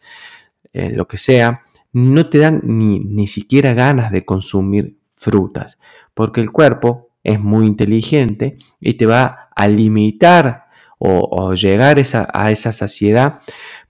eh, 0.72 0.90
lo 0.90 1.08
que 1.08 1.16
sea, 1.16 1.64
no 1.96 2.28
te 2.28 2.38
dan 2.38 2.60
ni, 2.62 3.26
siquiera 3.26 3.72
ganas 3.72 4.12
de 4.12 4.26
consumir 4.26 4.98
frutas, 5.14 5.78
porque 6.12 6.42
el 6.42 6.50
cuerpo 6.50 7.08
es 7.24 7.40
muy 7.40 7.64
inteligente 7.64 8.58
y 8.80 8.94
te 8.94 9.06
va 9.06 9.48
a 9.56 9.66
limitar 9.66 10.66
o, 10.98 11.54
llegar 11.54 11.98
a 11.98 12.50
esa 12.50 12.72
saciedad 12.72 13.38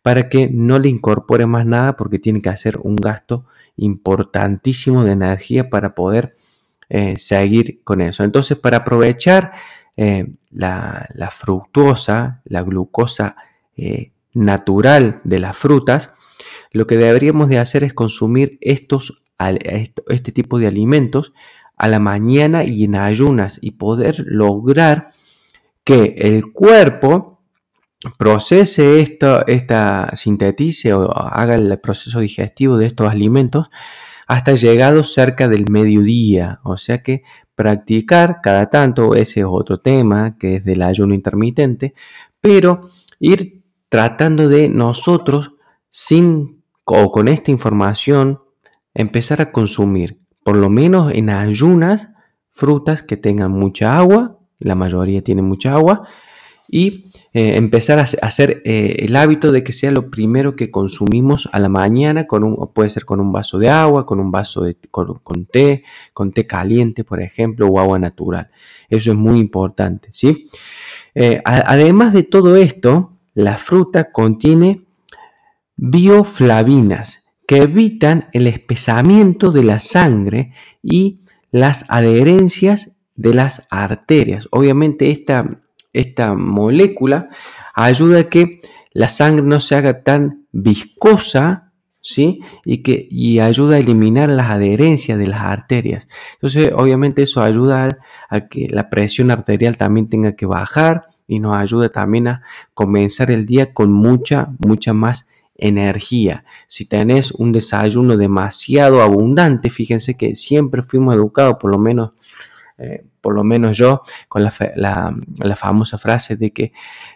para 0.03 0.29
que 0.29 0.49
no 0.49 0.79
le 0.79 0.89
incorpore 0.89 1.47
más 1.47 1.67
nada 1.67 1.97
porque 1.97 2.21
tiene 2.21 2.41
que 2.41 2.49
hacer 2.49 2.79
un 2.81 2.95
gasto 2.95 3.45
importantísimo 3.77 5.03
de 5.03 5.11
energía 5.11 5.65
para 5.65 5.97
poder 5.97 6.37
eh, 6.89 7.17
seguir 7.17 7.81
con 7.83 8.01
eso. 8.01 8.23
Entonces, 8.23 8.57
para 8.57 8.79
aprovechar 8.79 9.51
eh, 9.97 10.29
la, 10.53 11.09
fructuosa, 11.33 12.41
la 12.45 12.63
glucosa 12.63 13.35
eh, 13.77 14.13
natural 14.33 15.21
de 15.25 15.41
las 15.41 15.57
frutas, 15.57 16.13
lo 16.73 16.87
que 16.87 16.97
deberíamos 16.97 17.49
de 17.49 17.59
hacer 17.59 17.85
es 17.85 17.95
consumir 17.95 18.59
estos, 18.61 19.25
este 20.09 20.33
tipo 20.33 20.59
de 20.59 20.67
alimentos 20.67 21.33
a 21.77 21.89
la 21.89 21.99
mañana 21.99 22.65
y 22.65 22.85
en 22.85 22.97
ayunas 22.97 23.59
y 23.61 23.73
poder 23.73 24.25
lograr 24.27 25.11
que 25.85 26.15
el 26.19 26.53
cuerpo 26.53 27.37
procese 28.19 29.01
esta, 29.01 29.45
esta 29.47 30.11
sintetice 30.15 30.93
o 30.95 31.11
haga 31.13 31.55
el 31.55 31.79
proceso 31.79 32.21
digestivo 32.21 32.77
de 32.77 32.87
estos 32.87 33.11
alimentos 33.11 33.69
hasta 34.27 34.55
llegado 34.55 35.05
cerca 35.05 35.49
del 35.49 35.71
mediodía. 35.71 36.61
O 36.65 36.77
sea 36.77 37.03
que 37.03 37.23
practicar 37.55 38.41
cada 38.43 38.69
tanto, 38.69 39.15
ese 39.15 39.41
es 39.41 39.47
otro 39.49 39.81
tema 39.81 40.37
que 40.39 40.57
es 40.57 40.65
del 40.65 40.83
ayuno 40.83 41.15
intermitente, 41.15 41.95
pero 42.41 42.83
ir 43.19 43.63
tratando 43.89 44.49
de 44.49 44.69
nosotros 44.69 45.53
sin 45.89 46.56
o 46.87 47.11
con 47.11 47.29
esta 47.29 47.51
información 47.51 48.41
empezar 48.95 49.43
a 49.43 49.53
consumir, 49.53 50.19
por 50.45 50.57
lo 50.57 50.71
menos 50.71 51.13
en 51.13 51.31
ayunas, 51.31 52.09
frutas 52.53 53.03
que 53.03 53.17
tengan 53.17 53.51
mucha 53.51 53.99
agua, 53.99 54.39
la 54.59 54.75
mayoría 54.75 55.23
tiene 55.23 55.43
mucha 55.43 55.75
agua, 55.75 56.09
y 56.69 57.11
eh, 57.33 57.57
empezar 57.57 57.99
a 57.99 58.03
hacer 58.03 58.63
eh, 58.65 58.97
el 59.01 59.15
hábito 59.17 59.53
de 59.53 59.63
que 59.63 59.73
sea 59.73 59.91
lo 59.91 60.11
primero 60.11 60.57
que 60.57 60.71
consumimos 60.71 61.49
a 61.53 61.59
la 61.59 61.69
mañana, 61.69 62.27
con 62.27 62.45
un, 62.45 62.71
puede 62.73 62.91
ser 62.91 63.05
con 63.05 63.21
un 63.21 63.33
vaso 63.33 63.59
de 63.59 63.69
agua, 63.69 64.07
con 64.07 64.21
un 64.21 64.31
vaso 64.31 64.63
de 64.63 64.77
con, 64.91 65.47
té, 65.47 65.85
con 66.13 66.31
té 66.31 66.47
caliente, 66.47 67.05
por 67.05 67.21
ejemplo, 67.21 67.67
o 67.67 67.79
agua 67.79 67.99
natural. 67.99 68.51
Eso 68.89 69.11
es 69.11 69.17
muy 69.17 69.39
importante, 69.39 70.09
¿sí? 70.13 70.49
Eh, 71.15 71.43
además 71.45 72.13
de 72.13 72.23
todo 72.23 72.57
esto, 72.57 73.13
la 73.35 73.59
fruta 73.59 74.13
contiene 74.13 74.86
bioflavinas 75.77 77.25
que 77.47 77.59
evitan 77.59 78.29
el 78.33 78.47
espesamiento 78.47 79.53
de 79.53 79.65
la 79.65 79.81
sangre 79.81 80.53
y 80.83 81.21
las 81.51 81.85
adherencias 81.89 82.97
de 83.15 83.35
las 83.35 83.67
arterias. 83.71 84.49
Obviamente 84.51 85.11
esta 85.11 85.61
esta 85.97 86.35
molécula 86.35 87.31
ayuda 87.75 88.21
a 88.21 88.25
que 88.25 88.61
la 88.93 89.09
sangre 89.09 89.45
no 89.45 89.61
se 89.61 89.77
haga 89.77 90.03
tan 90.03 90.47
viscosa, 90.53 91.73
¿sí? 92.03 92.41
Y, 92.65 92.83
que, 92.83 93.09
y 93.11 93.41
ayuda 93.41 93.77
a 93.77 93.79
eliminar 93.79 94.29
las 94.29 94.51
adherencias 94.51 95.19
de 95.19 95.27
las 95.27 95.41
arterias. 95.41 96.07
Entonces, 96.35 96.71
obviamente 96.75 97.23
eso 97.23 97.43
ayuda 97.43 97.99
a, 98.29 98.41
que 98.49 98.69
la 98.69 98.91
presión 98.91 99.31
arterial 99.31 99.77
también 99.77 100.09
tenga 100.09 100.37
que 100.37 100.47
bajar 100.47 101.07
y 101.27 101.41
nos 101.41 101.57
ayuda 101.57 101.89
también 101.89 102.29
a 102.29 102.43
comenzar 102.75 103.31
el 103.31 103.47
día 103.47 103.73
con 103.73 103.93
mucha, 103.93 104.51
mucha 104.59 104.93
más 104.93 105.29
energía. 105.59 106.45
Si 106.69 106.87
tenés 106.87 107.33
un 107.33 107.53
desayuno 107.53 108.17
demasiado 108.17 109.03
abundante, 109.03 109.71
fíjense 109.71 110.17
que 110.17 110.37
siempre 110.37 110.83
fuimos 110.83 111.15
educados, 111.15 111.57
por 111.61 111.71
lo 111.71 111.79
menos 111.79 112.13
eh, 112.79 113.07
por 113.23 113.35
lo 113.35 113.43
menos 113.43 113.77
yo, 113.77 114.03
con 114.29 114.45
la, 114.45 115.57
famosa 115.57 115.97
frase 115.99 116.37
de 116.37 116.53
que 116.53 116.73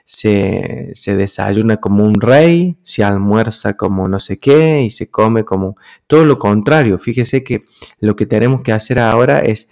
se, 0.07 0.93
desayuna 1.07 1.77
como 1.77 2.03
un 2.05 2.21
rey, 2.21 2.79
se 2.83 3.05
almuerza 3.05 3.77
como 3.77 4.09
no 4.09 4.19
sé 4.19 4.39
qué 4.39 4.83
y 4.83 4.91
se 4.91 5.11
come 5.11 5.45
como 5.45 5.77
todo 6.07 6.25
lo 6.25 6.39
contrario. 6.39 6.99
Fíjese 6.99 7.45
que 7.45 7.65
lo 8.01 8.17
que 8.17 8.27
tenemos 8.27 8.63
que 8.63 8.73
hacer 8.73 8.99
ahora 8.99 9.41
es 9.41 9.71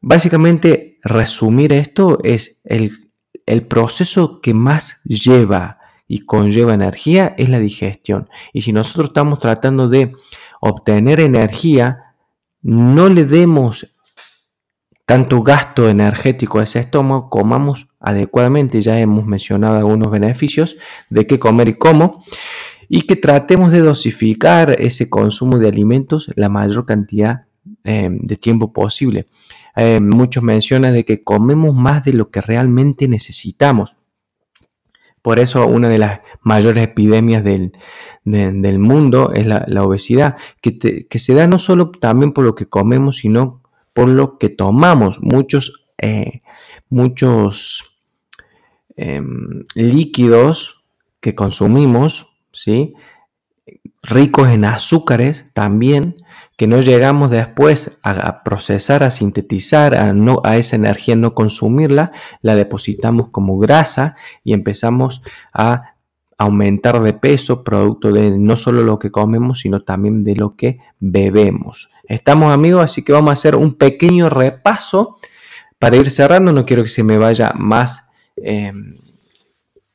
básicamente 0.00 0.98
resumir 1.04 1.72
esto, 1.74 2.18
es 2.24 2.60
el, 2.64 2.90
el 3.44 3.66
proceso 3.66 4.40
que 4.40 4.54
más 4.54 5.02
lleva 5.04 5.78
y 6.08 6.20
conlleva 6.20 6.74
energía 6.74 7.34
es 7.36 7.48
la 7.48 7.58
digestión. 7.58 8.28
Y 8.52 8.62
si 8.62 8.72
nosotros 8.72 9.08
estamos 9.08 9.40
tratando 9.40 9.88
de 9.88 10.12
obtener 10.60 11.20
energía, 11.20 12.14
no 12.62 13.08
le 13.08 13.24
demos 13.24 13.86
tanto 15.04 15.42
gasto 15.42 15.88
energético 15.88 16.58
a 16.58 16.64
ese 16.64 16.80
estómago, 16.80 17.30
comamos 17.30 17.88
adecuadamente, 18.00 18.82
ya 18.82 18.98
hemos 18.98 19.24
mencionado 19.24 19.76
algunos 19.76 20.10
beneficios 20.10 20.76
de 21.10 21.26
qué 21.26 21.38
comer 21.38 21.68
y 21.68 21.74
cómo, 21.74 22.24
y 22.88 23.02
que 23.02 23.16
tratemos 23.16 23.70
de 23.72 23.80
dosificar 23.80 24.76
ese 24.80 25.08
consumo 25.08 25.58
de 25.58 25.68
alimentos 25.68 26.30
la 26.34 26.48
mayor 26.48 26.86
cantidad 26.86 27.46
eh, 27.84 28.08
de 28.10 28.36
tiempo 28.36 28.72
posible. 28.72 29.26
Eh, 29.76 30.00
muchos 30.00 30.42
mencionan 30.42 30.94
de 30.94 31.04
que 31.04 31.22
comemos 31.22 31.74
más 31.74 32.04
de 32.04 32.12
lo 32.12 32.30
que 32.30 32.40
realmente 32.40 33.08
necesitamos. 33.08 33.95
Por 35.26 35.40
eso 35.40 35.66
una 35.66 35.88
de 35.88 35.98
las 35.98 36.20
mayores 36.42 36.84
epidemias 36.84 37.42
del, 37.42 37.72
mundo 38.78 39.32
es 39.34 39.44
la, 39.44 39.82
obesidad, 39.82 40.36
que, 40.60 40.78
que, 40.78 41.18
se 41.18 41.34
da 41.34 41.48
no 41.48 41.58
solo 41.58 41.90
también 41.90 42.30
por 42.30 42.44
lo 42.44 42.54
que 42.54 42.68
comemos, 42.68 43.16
sino 43.16 43.60
por 43.92 44.06
lo 44.06 44.38
que 44.38 44.50
tomamos 44.50 45.18
muchos, 45.20 45.88
eh, 45.98 46.42
muchos 46.90 47.98
em, 48.94 49.64
líquidos 49.74 50.84
que 51.18 51.34
consumimos, 51.34 52.28
¿sí? 52.52 52.94
ricos 54.04 54.48
en 54.50 54.64
azúcares 54.64 55.46
también, 55.54 56.24
que 56.56 56.66
no 56.66 56.80
llegamos 56.80 57.30
después 57.30 57.98
a, 58.02 58.42
procesar, 58.42 59.02
a 59.02 59.10
sintetizar, 59.10 59.94
a, 59.94 60.14
no, 60.14 60.40
a 60.42 60.56
esa 60.56 60.76
energía 60.76 61.14
no 61.14 61.34
consumirla, 61.34 62.12
la 62.40 62.54
depositamos 62.54 63.28
como 63.28 63.58
grasa 63.58 64.16
y 64.42 64.54
empezamos 64.54 65.22
a 65.52 65.96
aumentar 66.38 67.00
de 67.02 67.12
peso 67.12 67.62
producto 67.62 68.12
de 68.12 68.30
no 68.30 68.56
solo 68.56 68.82
lo 68.82 68.98
que 68.98 69.10
comemos, 69.10 69.60
sino 69.60 69.82
también 69.82 70.24
de 70.24 70.36
lo 70.36 70.56
que 70.56 70.80
bebemos. 70.98 71.88
Estamos 72.08 72.52
amigos, 72.52 72.84
así 72.84 73.02
que 73.02 73.12
vamos 73.12 73.30
a 73.30 73.34
hacer 73.34 73.54
un 73.54 73.74
pequeño 73.74 74.30
repaso 74.30 75.16
para 75.78 75.96
ir 75.96 76.10
cerrando. 76.10 76.52
No 76.52 76.64
quiero 76.64 76.82
que 76.82 76.88
se 76.88 77.02
me 77.02 77.18
vaya 77.18 77.52
más 77.54 78.10
em, 78.36 78.94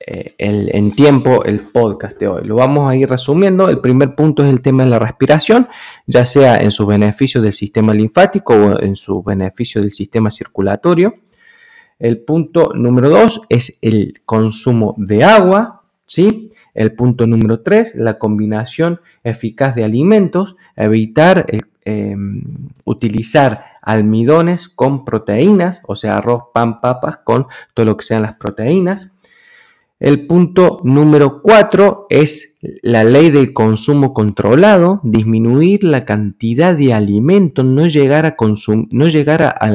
eh, 0.07 0.35
en 0.37 0.91
tiempo 0.91 1.43
el 1.43 1.59
podcast 1.59 2.19
de 2.19 2.27
hoy. 2.27 2.43
Lo 2.45 2.55
vamos 2.55 2.89
a 2.89 2.95
ir 2.95 3.09
resumiendo. 3.09 3.69
El 3.69 3.79
primer 3.79 4.15
punto 4.15 4.43
es 4.43 4.49
el 4.49 4.61
tema 4.61 4.83
de 4.83 4.89
la 4.89 4.99
respiración, 4.99 5.67
ya 6.07 6.25
sea 6.25 6.55
en 6.55 6.71
sus 6.71 6.87
beneficios 6.87 7.43
del 7.43 7.53
sistema 7.53 7.93
linfático 7.93 8.53
o 8.53 8.79
en 8.79 8.95
sus 8.95 9.23
beneficios 9.23 9.83
del 9.83 9.93
sistema 9.93 10.31
circulatorio. 10.31 11.15
El 11.99 12.19
punto 12.19 12.71
número 12.73 13.09
dos 13.09 13.41
es 13.49 13.77
el 13.81 14.21
consumo 14.25 14.95
de 14.97 15.23
agua, 15.23 15.83
¿sí? 16.07 16.51
El 16.73 16.93
punto 16.95 17.27
número 17.27 17.61
3, 17.61 17.95
la 17.95 18.17
combinación 18.17 19.01
eficaz 19.23 19.75
de 19.75 19.83
alimentos, 19.83 20.55
evitar 20.75 21.45
em, 21.83 22.43
utilizar 22.85 23.65
almidones 23.81 24.69
con 24.69 25.03
proteínas, 25.05 25.81
o 25.87 25.95
sea, 25.95 26.17
arroz, 26.17 26.45
pan, 26.53 26.81
papas, 26.81 27.17
con 27.17 27.47
todo 27.73 27.85
lo 27.85 27.97
que 27.97 28.05
sean 28.05 28.21
las 28.21 28.35
proteínas. 28.35 29.11
El 30.01 30.25
punto 30.25 30.79
número 30.83 31.43
4 31.43 32.07
es 32.09 32.57
la 32.81 33.03
ley 33.03 33.29
del 33.29 33.53
consumo 33.53 34.15
controlado, 34.15 34.99
disminuir 35.03 35.83
la 35.83 36.05
cantidad 36.05 36.75
de 36.75 36.91
alimentos, 36.91 37.63
no 37.63 37.85
llegar 37.85 38.25
a, 38.25 38.35
no 38.89 39.07
llegar 39.09 39.43
a 39.43 39.69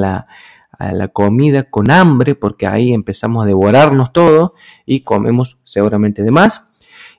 la 0.92 1.08
comida 1.12 1.70
con 1.70 1.92
hambre, 1.92 2.34
porque 2.34 2.66
ahí 2.66 2.92
empezamos 2.92 3.44
a 3.44 3.46
devorarnos 3.46 4.12
todo 4.12 4.54
y 4.84 5.04
comemos 5.04 5.60
seguramente 5.62 6.24
de 6.24 6.32
más. 6.32 6.66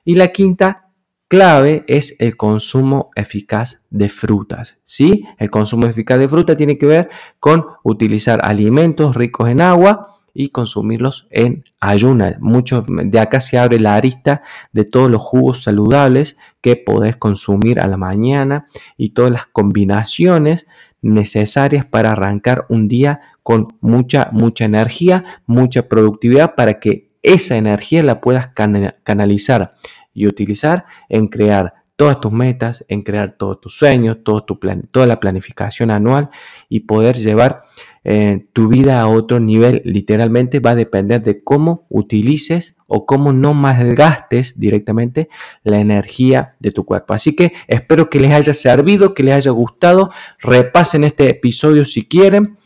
Y 0.04 0.16
la 0.16 0.28
quinta 0.28 0.90
clave 1.28 1.84
es 1.86 2.14
el 2.18 2.36
consumo 2.36 3.08
eficaz 3.16 3.86
de 3.88 4.10
frutas. 4.10 4.76
¿sí? 4.84 5.24
El 5.38 5.48
consumo 5.48 5.86
eficaz 5.86 6.18
de 6.18 6.28
fruta 6.28 6.58
tiene 6.58 6.76
que 6.76 6.84
ver 6.84 7.08
con 7.40 7.64
utilizar 7.84 8.42
alimentos 8.44 9.16
ricos 9.16 9.48
en 9.48 9.62
agua 9.62 10.17
y 10.34 10.48
consumirlos 10.48 11.26
en 11.30 11.64
ayunas. 11.80 12.40
Mucho 12.40 12.84
de 12.86 13.20
acá 13.20 13.40
se 13.40 13.58
abre 13.58 13.78
la 13.80 13.94
arista 13.94 14.42
de 14.72 14.84
todos 14.84 15.10
los 15.10 15.22
jugos 15.22 15.62
saludables 15.62 16.36
que 16.60 16.76
podés 16.76 17.16
consumir 17.16 17.80
a 17.80 17.86
la 17.86 17.96
mañana 17.96 18.66
y 18.96 19.10
todas 19.10 19.30
las 19.30 19.46
combinaciones 19.46 20.66
necesarias 21.02 21.84
para 21.84 22.12
arrancar 22.12 22.66
un 22.68 22.88
día 22.88 23.20
con 23.42 23.68
mucha, 23.80 24.28
mucha 24.32 24.64
energía, 24.64 25.42
mucha 25.46 25.88
productividad 25.88 26.54
para 26.54 26.80
que 26.80 27.08
esa 27.22 27.56
energía 27.56 28.02
la 28.02 28.20
puedas 28.20 28.48
canalizar 28.48 29.74
y 30.14 30.26
utilizar 30.26 30.86
en 31.08 31.28
crear 31.28 31.74
todas 31.96 32.20
tus 32.20 32.30
metas, 32.30 32.84
en 32.88 33.02
crear 33.02 33.32
todos 33.36 33.60
tus 33.60 33.76
sueños, 33.76 34.18
todo 34.22 34.44
tu 34.44 34.60
plan, 34.60 34.88
toda 34.92 35.06
la 35.06 35.18
planificación 35.18 35.90
anual 35.90 36.30
y 36.68 36.80
poder 36.80 37.16
llevar 37.16 37.62
eh, 38.10 38.46
tu 38.54 38.68
vida 38.68 39.02
a 39.02 39.06
otro 39.06 39.38
nivel. 39.38 39.82
Literalmente 39.84 40.60
va 40.60 40.70
a 40.70 40.74
depender 40.74 41.22
de 41.22 41.44
cómo 41.44 41.86
utilices 41.90 42.78
o 42.86 43.04
cómo 43.04 43.34
no 43.34 43.52
malgastes 43.52 44.58
directamente 44.58 45.28
la 45.62 45.78
energía 45.78 46.56
de 46.58 46.72
tu 46.72 46.86
cuerpo. 46.86 47.12
Así 47.12 47.36
que 47.36 47.52
espero 47.66 48.08
que 48.08 48.18
les 48.18 48.32
haya 48.32 48.54
servido, 48.54 49.12
que 49.12 49.24
les 49.24 49.34
haya 49.34 49.50
gustado. 49.50 50.10
Repasen 50.40 51.04
este 51.04 51.28
episodio 51.28 51.84
si 51.84 52.08
quieren. 52.08 52.56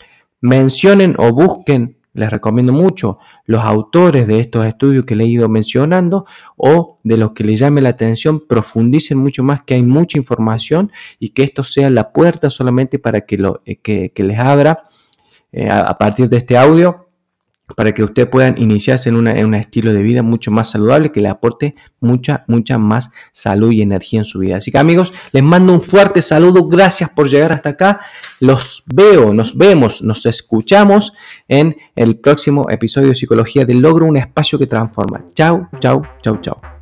Mencionen 0.41 1.17
o 1.19 1.33
busquen 1.33 1.97
les 2.15 2.31
recomiendo 2.31 2.73
mucho 2.73 3.19
los 3.47 3.65
autores 3.65 4.27
de 4.27 4.39
estos 4.39 4.67
estudios 4.67 5.05
que 5.05 5.15
he 5.15 5.27
ido 5.27 5.49
mencionando 5.49 6.27
o 6.57 7.01
de 7.03 7.17
los 7.17 7.33
que 7.33 7.43
les 7.43 7.59
llame 7.59 7.81
la 7.81 7.89
atención, 7.89 8.47
profundicen 8.47 9.19
mucho 9.19 9.43
más, 9.43 9.63
que 9.63 9.75
hay 9.75 9.83
mucha 9.83 10.19
información 10.19 10.93
y 11.19 11.31
que 11.31 11.43
esto 11.43 11.65
sea 11.65 11.91
la 11.91 12.13
puerta 12.13 12.51
solamente 12.51 12.99
para 12.99 13.23
que, 13.23 13.39
lo, 13.39 13.63
eh, 13.65 13.77
que, 13.81 14.13
les 14.23 14.39
abra 14.39 14.85
eh, 15.53 15.69
a 15.71 15.97
partir 15.99 16.29
de 16.29 16.39
este 16.39 16.57
audio 16.57 17.03
para 17.77 17.93
que 17.93 18.05
ustedes 18.05 18.29
puedan 18.29 18.59
iniciarse 18.59 19.09
en, 19.09 19.17
un 19.17 19.55
estilo 19.55 19.93
de 19.93 20.03
vida 20.03 20.23
mucho 20.23 20.51
más 20.51 20.71
saludable 20.71 21.13
que 21.13 21.21
le 21.21 21.29
aporte 21.29 21.75
mucha, 22.01 22.45
mucha 22.49 22.79
más 22.79 23.13
salud 23.33 23.73
y 23.73 23.83
energía 23.83 24.21
en 24.21 24.25
su 24.25 24.41
vida. 24.41 24.57
Así 24.57 24.71
que 24.71 24.79
amigos, 24.79 25.13
les 25.33 25.43
mando 25.43 25.73
un 25.73 25.81
fuerte 25.81 26.23
saludo. 26.23 26.67
Gracias 26.67 27.11
por 27.11 27.29
llegar 27.29 27.53
hasta 27.53 27.71
acá. 27.71 28.01
Los 28.41 28.83
veo, 28.87 29.33
nos 29.33 29.57
vemos, 29.57 30.03
nos 30.03 30.27
escuchamos 30.27 31.13
en 31.49 31.77
el 31.97 32.17
próximo 32.17 32.69
episodio 32.69 33.09
de 33.09 33.15
Psicología 33.15 33.65
del 33.65 33.81
Logro, 33.81 34.07
un 34.07 34.17
espacio 34.17 34.59
que 34.59 34.67
transforma. 34.67 35.25
Chao, 35.35 35.69
chao, 35.81 36.03
chao, 36.23 36.41
chao. 36.41 36.82